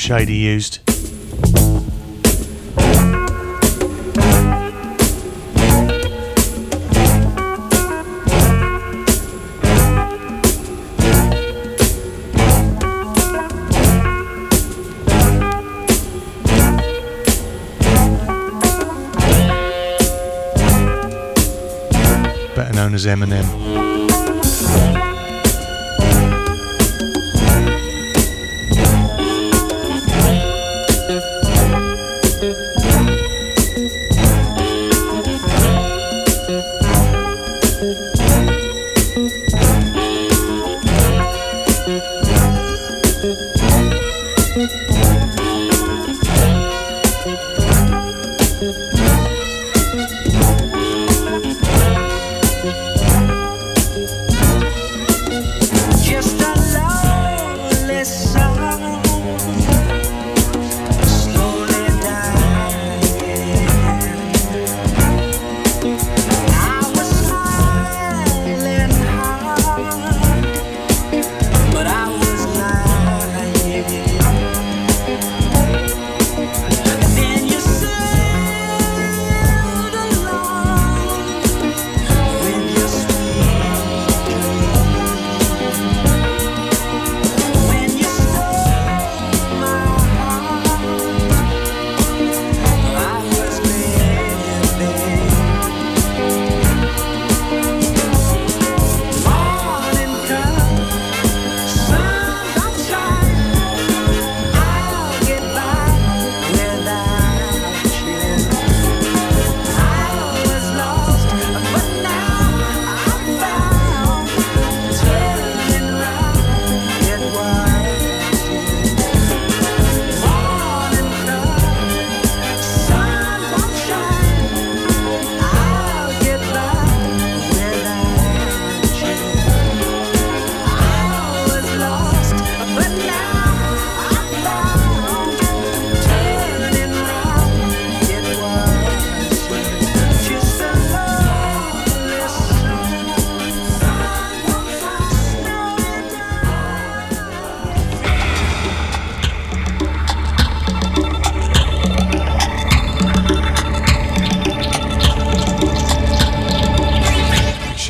[0.00, 0.78] Shady used.
[22.56, 23.89] Better known as Eminem.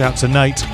[0.01, 0.70] Shout to Nate.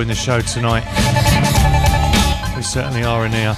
[0.00, 0.84] enjoying the show tonight.
[2.56, 3.56] We certainly are in here.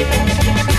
[0.00, 0.77] Thank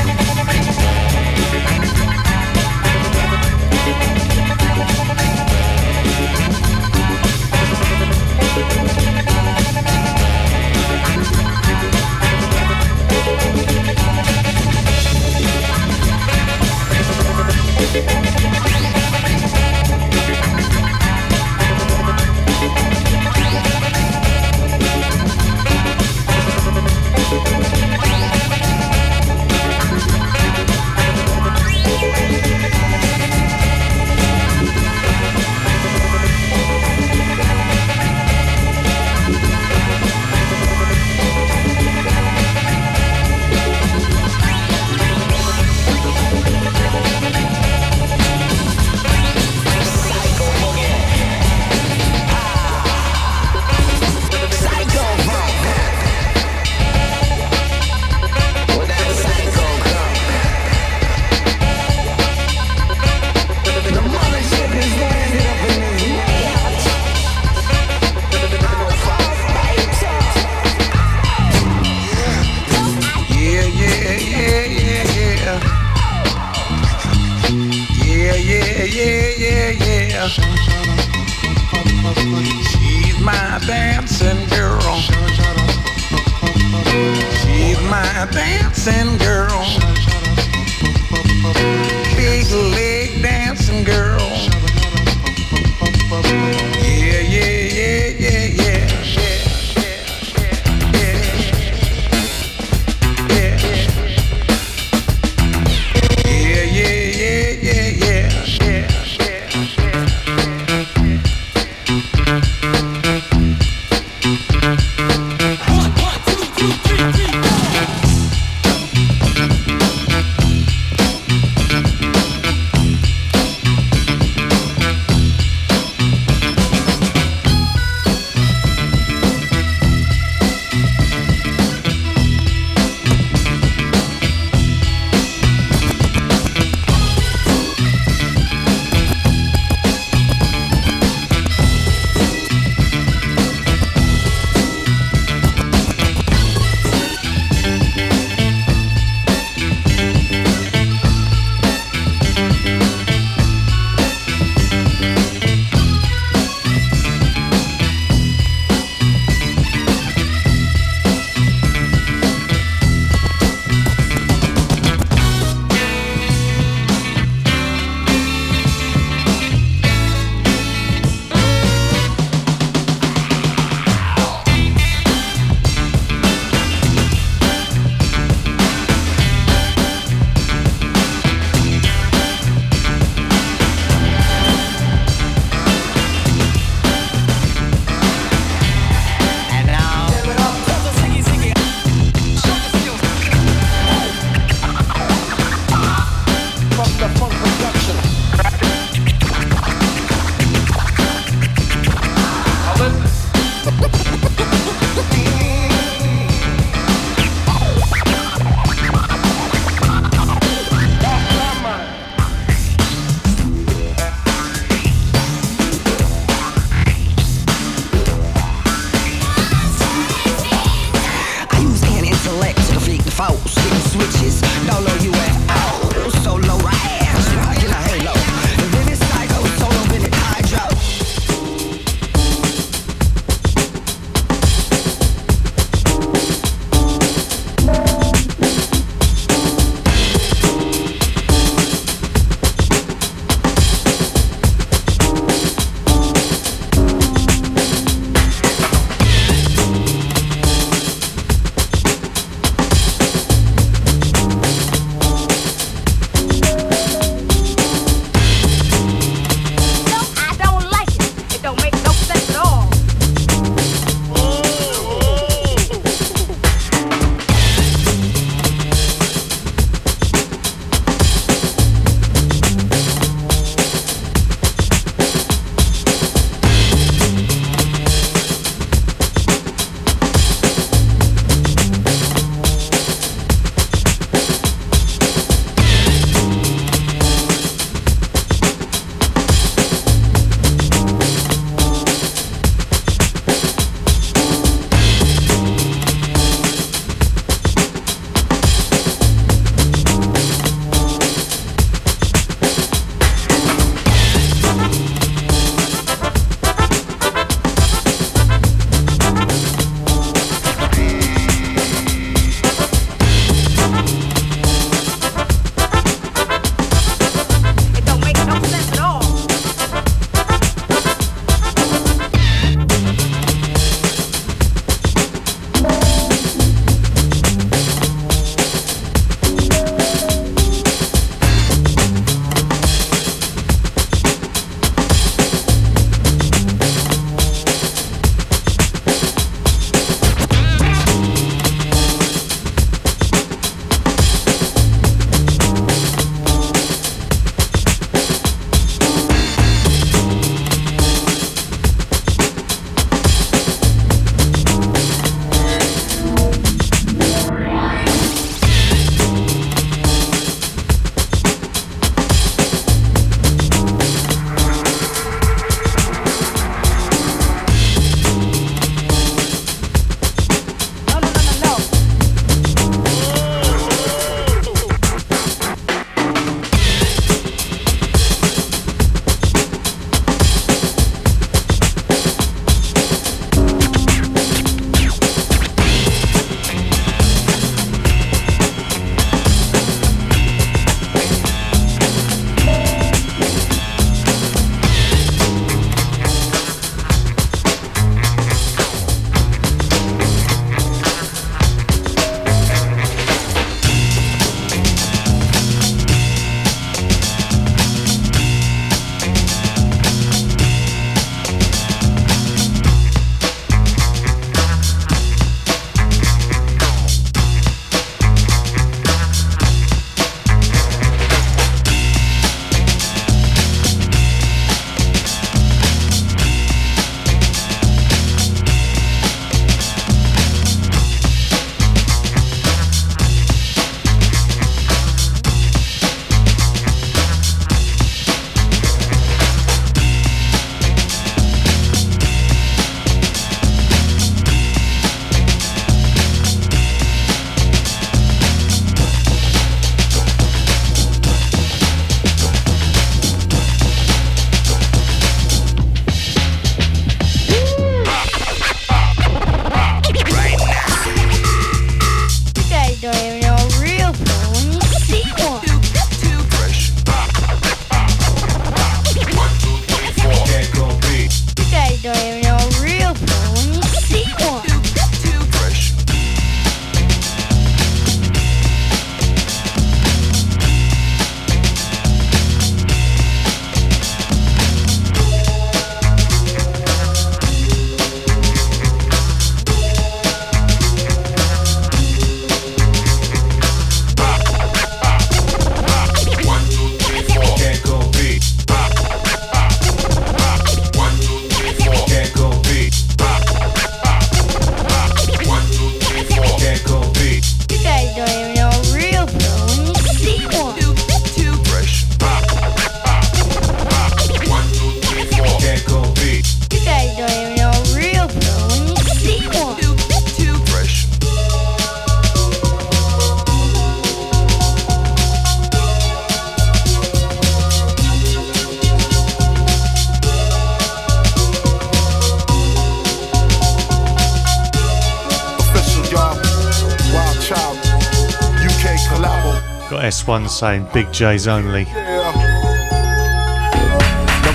[540.39, 541.65] saying Big J's only.
[541.65, 542.23] Now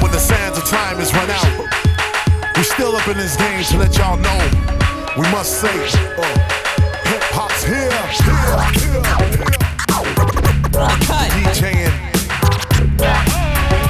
[0.02, 1.48] when the sands of time is run out,
[2.58, 4.38] we still up in this game to let y'all know.
[5.16, 6.22] We must say, uh,
[7.08, 7.88] hip hop's here,
[8.20, 9.00] here, here.
[11.40, 11.94] DJing,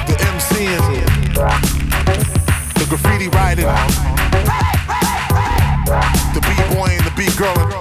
[0.07, 1.03] the MCing,
[2.75, 3.67] the graffiti writing,
[6.33, 7.74] the b-boying, the beat-girling, the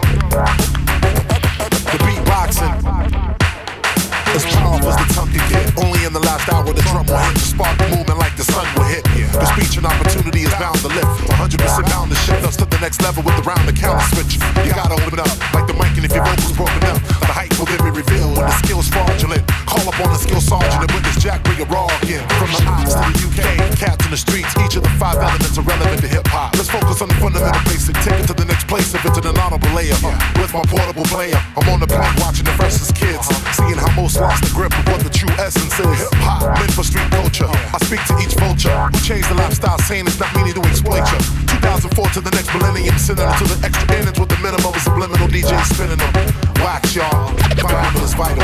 [6.65, 9.05] the last drum will hit to spark the movement like the sun will hit.
[9.05, 11.11] The speech and opportunity is bound to lift.
[11.35, 14.39] 100% bound to shift us to the next level with the round the counter switch.
[14.65, 17.53] You gotta open up like the mic and if your vocals broken up, the height
[17.59, 19.45] will then be revealed when the skill's fraudulent.
[19.67, 22.25] Call up on the skill sergeant and with this jack bring it raw again.
[22.41, 23.43] From the ops to the UK,
[23.77, 26.55] cats in the streets, each of the five elements are relevant to hip hop.
[26.55, 29.39] Let's focus on the fundamental basic, take it to the next place if it's an
[29.39, 29.95] honorable layer.
[30.03, 30.11] Uh,
[30.43, 33.23] with my portable player, I'm on the plane watching the versus kids,
[33.55, 35.99] seeing how most lost the grip of what the true essence is.
[36.03, 37.47] Hip hop, meant for street culture.
[37.47, 41.07] I speak to each vulture who changed the lifestyle, saying it's not meaning to exploit
[41.07, 41.21] you.
[41.63, 44.83] 2004 to the next millennium, sending to the extra innings with the minimum of a
[44.83, 46.13] subliminal DJ spinning them.
[46.59, 47.31] Wax y'all,
[47.63, 48.43] find is vital.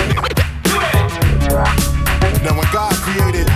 [2.46, 3.50] Now when God created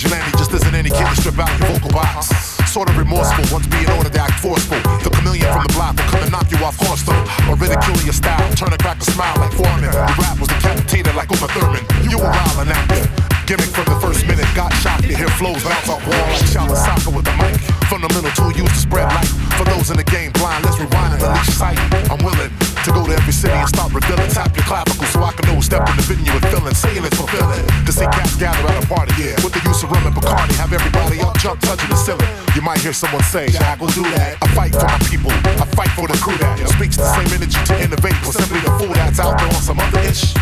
[0.00, 2.32] vigilante just isn't any kid to strip out your vocal box.
[2.72, 4.80] Sort of remorseful, once being ordered to act forceful.
[5.04, 7.20] The chameleon from the block will come and knock you off course though.
[7.50, 9.92] Or ridicule your style, turn a crack a smile like Foreman.
[9.92, 11.84] Your rap was decapitated like Uma Thurman.
[12.08, 13.12] You were wild and active.
[13.44, 16.78] Gimmick from the first minute, got shocked to hear flows bounce off wall like Shaolin
[16.78, 17.60] Soccer with the mic.
[17.90, 19.28] Fundamental tool used to spread light.
[19.58, 21.76] For those in the game blind, let's rewind and unleash sight.
[22.08, 22.48] I'm willing
[22.84, 24.30] to go to every city and start revealing.
[24.30, 26.74] Tap your clavicle so I can know step in the venue and feeling.
[26.74, 27.64] Saying it's fulfilling.
[27.84, 29.36] To see cats gather at a party, yeah.
[29.44, 32.28] With the use of rum and Bacardi, have everybody up, jump, touching the ceiling.
[32.56, 34.40] You might hear someone say, Jack will do that.
[34.40, 37.60] I fight for my people, I fight for the crew that speaks the same energy
[37.68, 38.16] to innovate.
[38.24, 40.32] Or simply the fool that's out there on some other ish.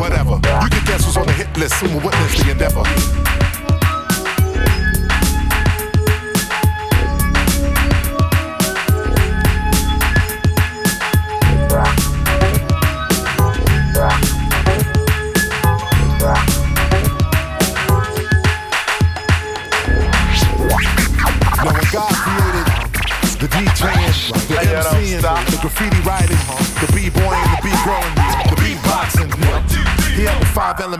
[0.00, 0.40] Whatever.
[0.64, 1.92] You can guess who's on the hit list, soon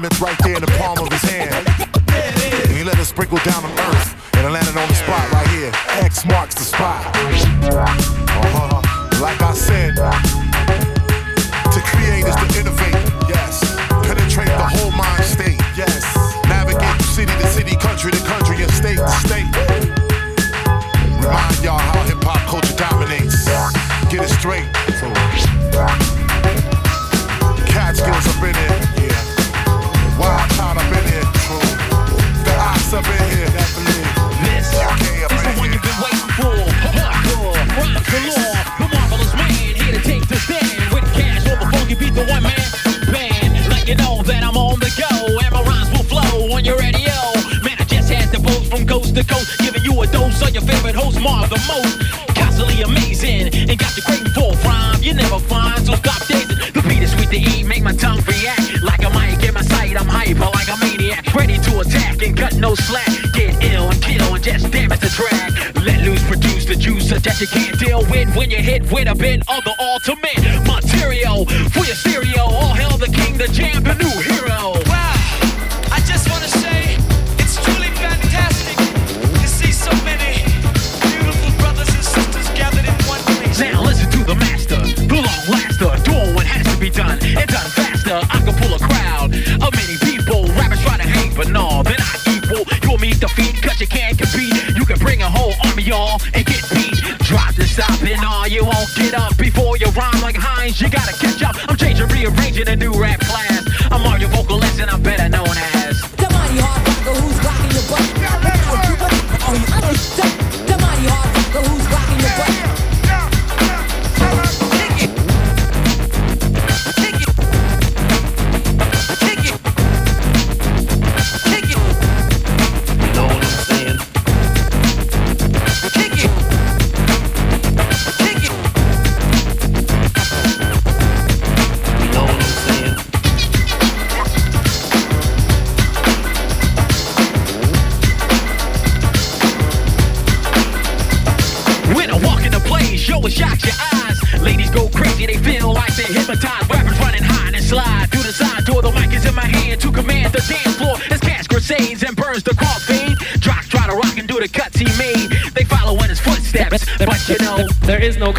[0.07, 1.67] elements right there in the palm of his hand.
[2.09, 3.66] And he let us sprinkle down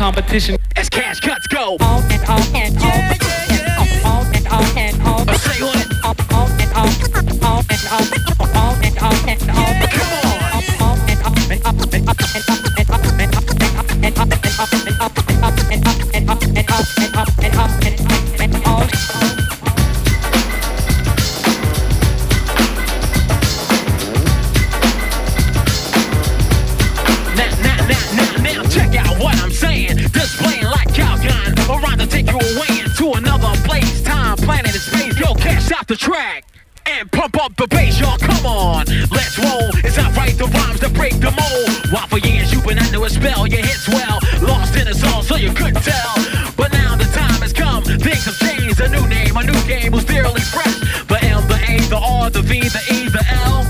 [0.08, 0.57] competition
[35.88, 36.44] the track.
[36.86, 38.18] And pump up the bass, y'all.
[38.18, 39.72] Come on, let's roll.
[39.84, 41.92] It's I write the rhymes to break the mold.
[41.92, 45.24] While for years you've been under a spell, your hits well, lost in a song,
[45.24, 46.16] so you couldn't tell.
[46.56, 48.80] But now the time has come, things have changed.
[48.80, 50.80] A new name, a new game was fairly fresh.
[51.08, 53.68] The M, the A, the R, the V, the E, the L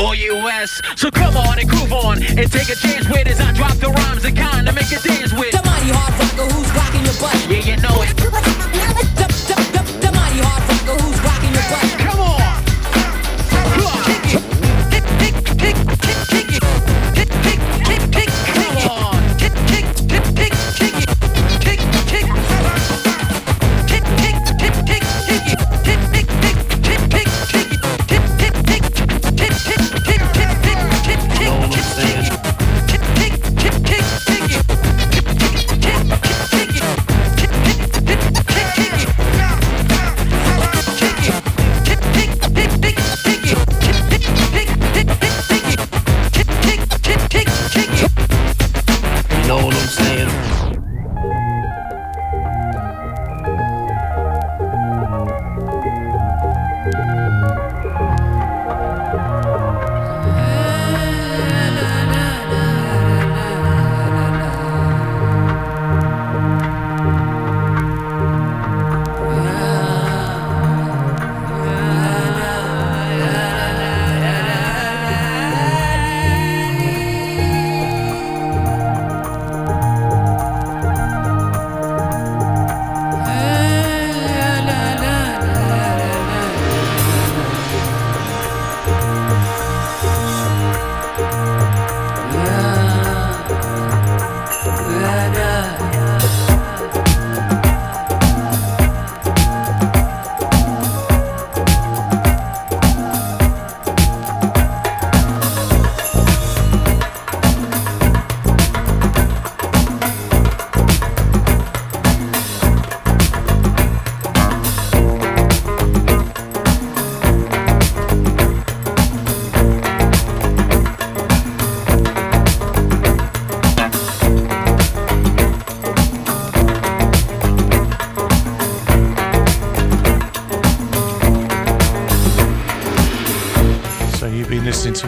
[0.00, 0.80] or US.
[0.96, 3.88] So come on and groove on and take a chance with as I drop the
[3.88, 5.52] rhymes and kind to make you dance with.
[5.52, 7.36] The mighty hard rocker who's rocking your butt.
[7.48, 8.91] Yeah, you know it.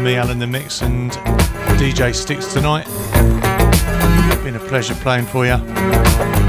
[0.05, 1.11] Me, Al in the Mix, and
[1.81, 2.85] DJ Stix tonight.
[4.45, 6.44] Been a pleasure playing for you.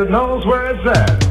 [0.00, 1.22] That knows where it's at.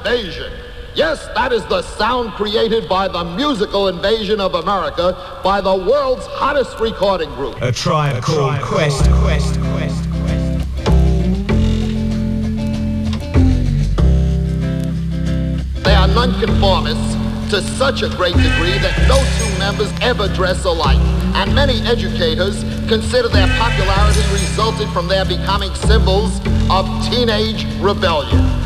[0.00, 0.50] Invasion.
[0.94, 6.26] Yes, that is the sound created by the musical invasion of America by the world's
[6.26, 7.60] hottest recording group.
[7.60, 10.04] A tribe called Quest, Quest, Quest.
[15.84, 17.14] They are nonconformists
[17.50, 20.98] to such a great degree that no two members ever dress alike.
[21.36, 26.40] And many educators consider their popularity resulted from their becoming symbols
[26.70, 28.59] of teenage rebellion.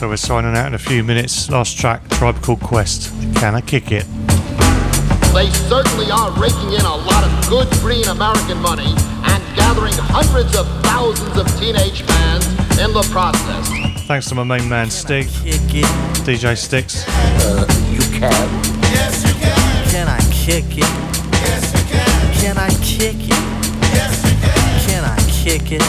[0.00, 1.50] So we're signing out in a few minutes.
[1.50, 3.12] Last track, Tribe Called Quest.
[3.34, 4.06] Can I kick it?
[5.34, 10.56] They certainly are raking in a lot of good green American money and gathering hundreds
[10.56, 12.46] of thousands of teenage fans
[12.80, 13.68] in the process.
[14.06, 17.04] Thanks to my main man Stig, DJ Stix.
[17.06, 18.32] Uh, you can.
[18.96, 19.90] Yes, you can.
[19.90, 20.88] Can I kick it?
[21.44, 22.34] Yes, you can.
[22.40, 23.36] Can I kick it?
[23.92, 24.80] Yes, you can.
[24.88, 25.82] Can I kick it?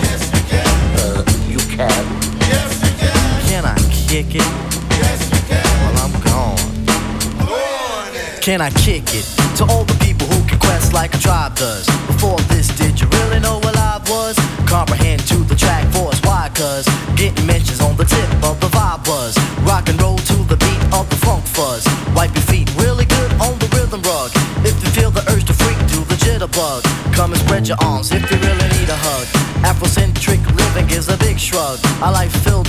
[0.00, 0.64] Yes, you can.
[0.96, 2.40] Uh, you can.
[2.48, 2.89] Yes, you can.
[3.50, 3.74] Can I
[4.06, 4.46] kick it?
[5.02, 5.66] Yes, you can.
[5.82, 6.56] Well, I'm gone.
[8.40, 9.26] Can I kick it
[9.58, 11.84] to all the people who can quest like a tribe does?
[12.06, 14.38] Before this, did you really know what I was?
[14.70, 16.48] Comprehend to the track force, why?
[16.54, 16.86] Cause
[17.16, 19.34] getting mentions on the tip of the vibe was
[19.66, 21.82] rock and roll to the beat of the funk fuzz.
[22.14, 24.30] Wipe your feet really good on the rhythm rug.
[24.62, 26.86] If you feel the urge to freak, do the jitterbug.
[27.12, 29.26] Come and spread your arms if you really need a hug.
[29.66, 31.78] Afrocentric living is a big shrug.
[32.02, 32.59] A life filled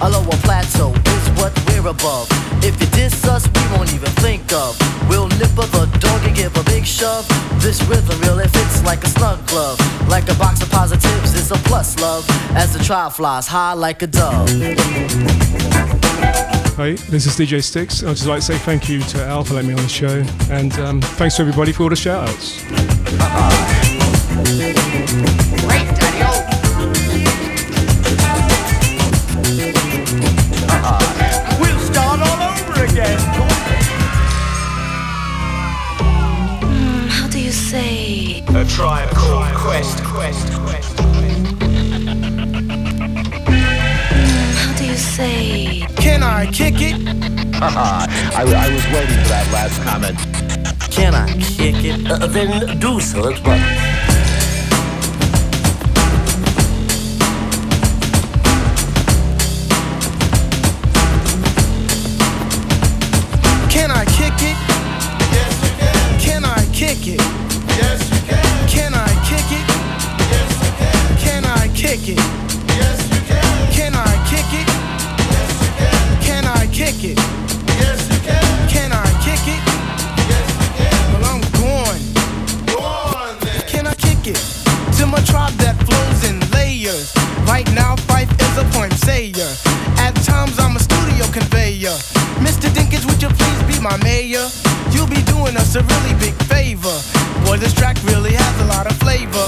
[0.00, 2.28] A lower plateau is what we're above.
[2.62, 4.78] If you diss us, we won't even think of.
[5.08, 7.26] We'll nip up a dog and give a big shove.
[7.60, 9.78] This rhythm really fits like a snug glove.
[10.08, 12.24] Like a box of positives, it's a plus love.
[12.54, 14.48] As the trial flies high like a dove.
[16.78, 18.06] Hey, this is DJ Stix.
[18.06, 20.24] I'd just like to say thank you to Al for letting me on the show,
[20.48, 22.62] and um, thanks to everybody for all the shout outs.
[25.66, 25.97] We'll
[38.78, 41.00] tribe called Quest, Quest, Quest.
[44.54, 45.80] How do you say?
[45.96, 46.94] Can I kick it?
[47.60, 48.06] I,
[48.36, 50.16] I was waiting for that last comment.
[50.92, 52.08] Can I kick it?
[52.08, 53.58] Uh, then do so, it's but
[95.48, 96.96] doing us a really big favor.
[97.46, 99.46] Boy, this track really has a lot of flavor.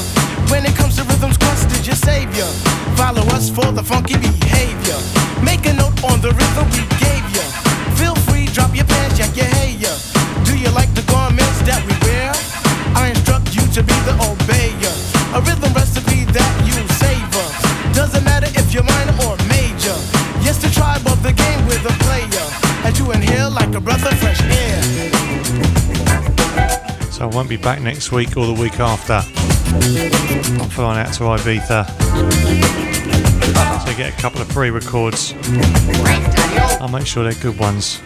[0.48, 2.48] When it comes to rhythms, Quest is your savior.
[2.96, 4.96] Follow us for the funky behavior.
[5.44, 7.44] Make a note on the rhythm we gave ya.
[8.00, 9.92] Feel free, drop your pants, check your hair.
[10.48, 12.32] Do you like the garments that we wear?
[12.96, 14.94] I instruct you to be the obeyer.
[15.36, 17.46] A rhythm recipe that you savor.
[17.92, 19.96] Doesn't matter if you're minor or major.
[20.40, 22.46] Yes, the tribe of the game with a player.
[22.88, 24.09] As you inhale like a breath
[27.20, 29.20] So I won't be back next week or the week after.
[30.58, 31.86] I'm flying out to Ibiza.
[33.86, 35.34] So get a couple of pre-records.
[36.80, 38.00] I'll make sure they're good ones.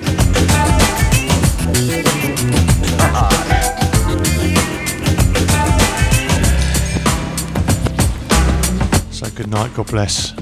[9.13, 10.35] So good night, God bless.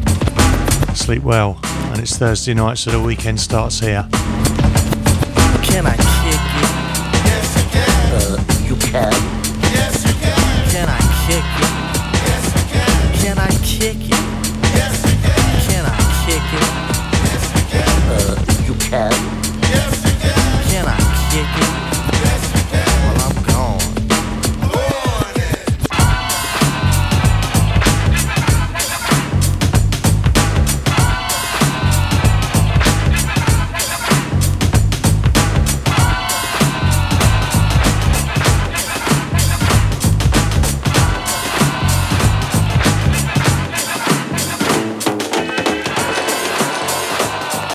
[0.99, 1.61] Sleep well.
[1.91, 4.09] And it's Thursday night, so the weekend starts here.
[5.63, 6.12] Can I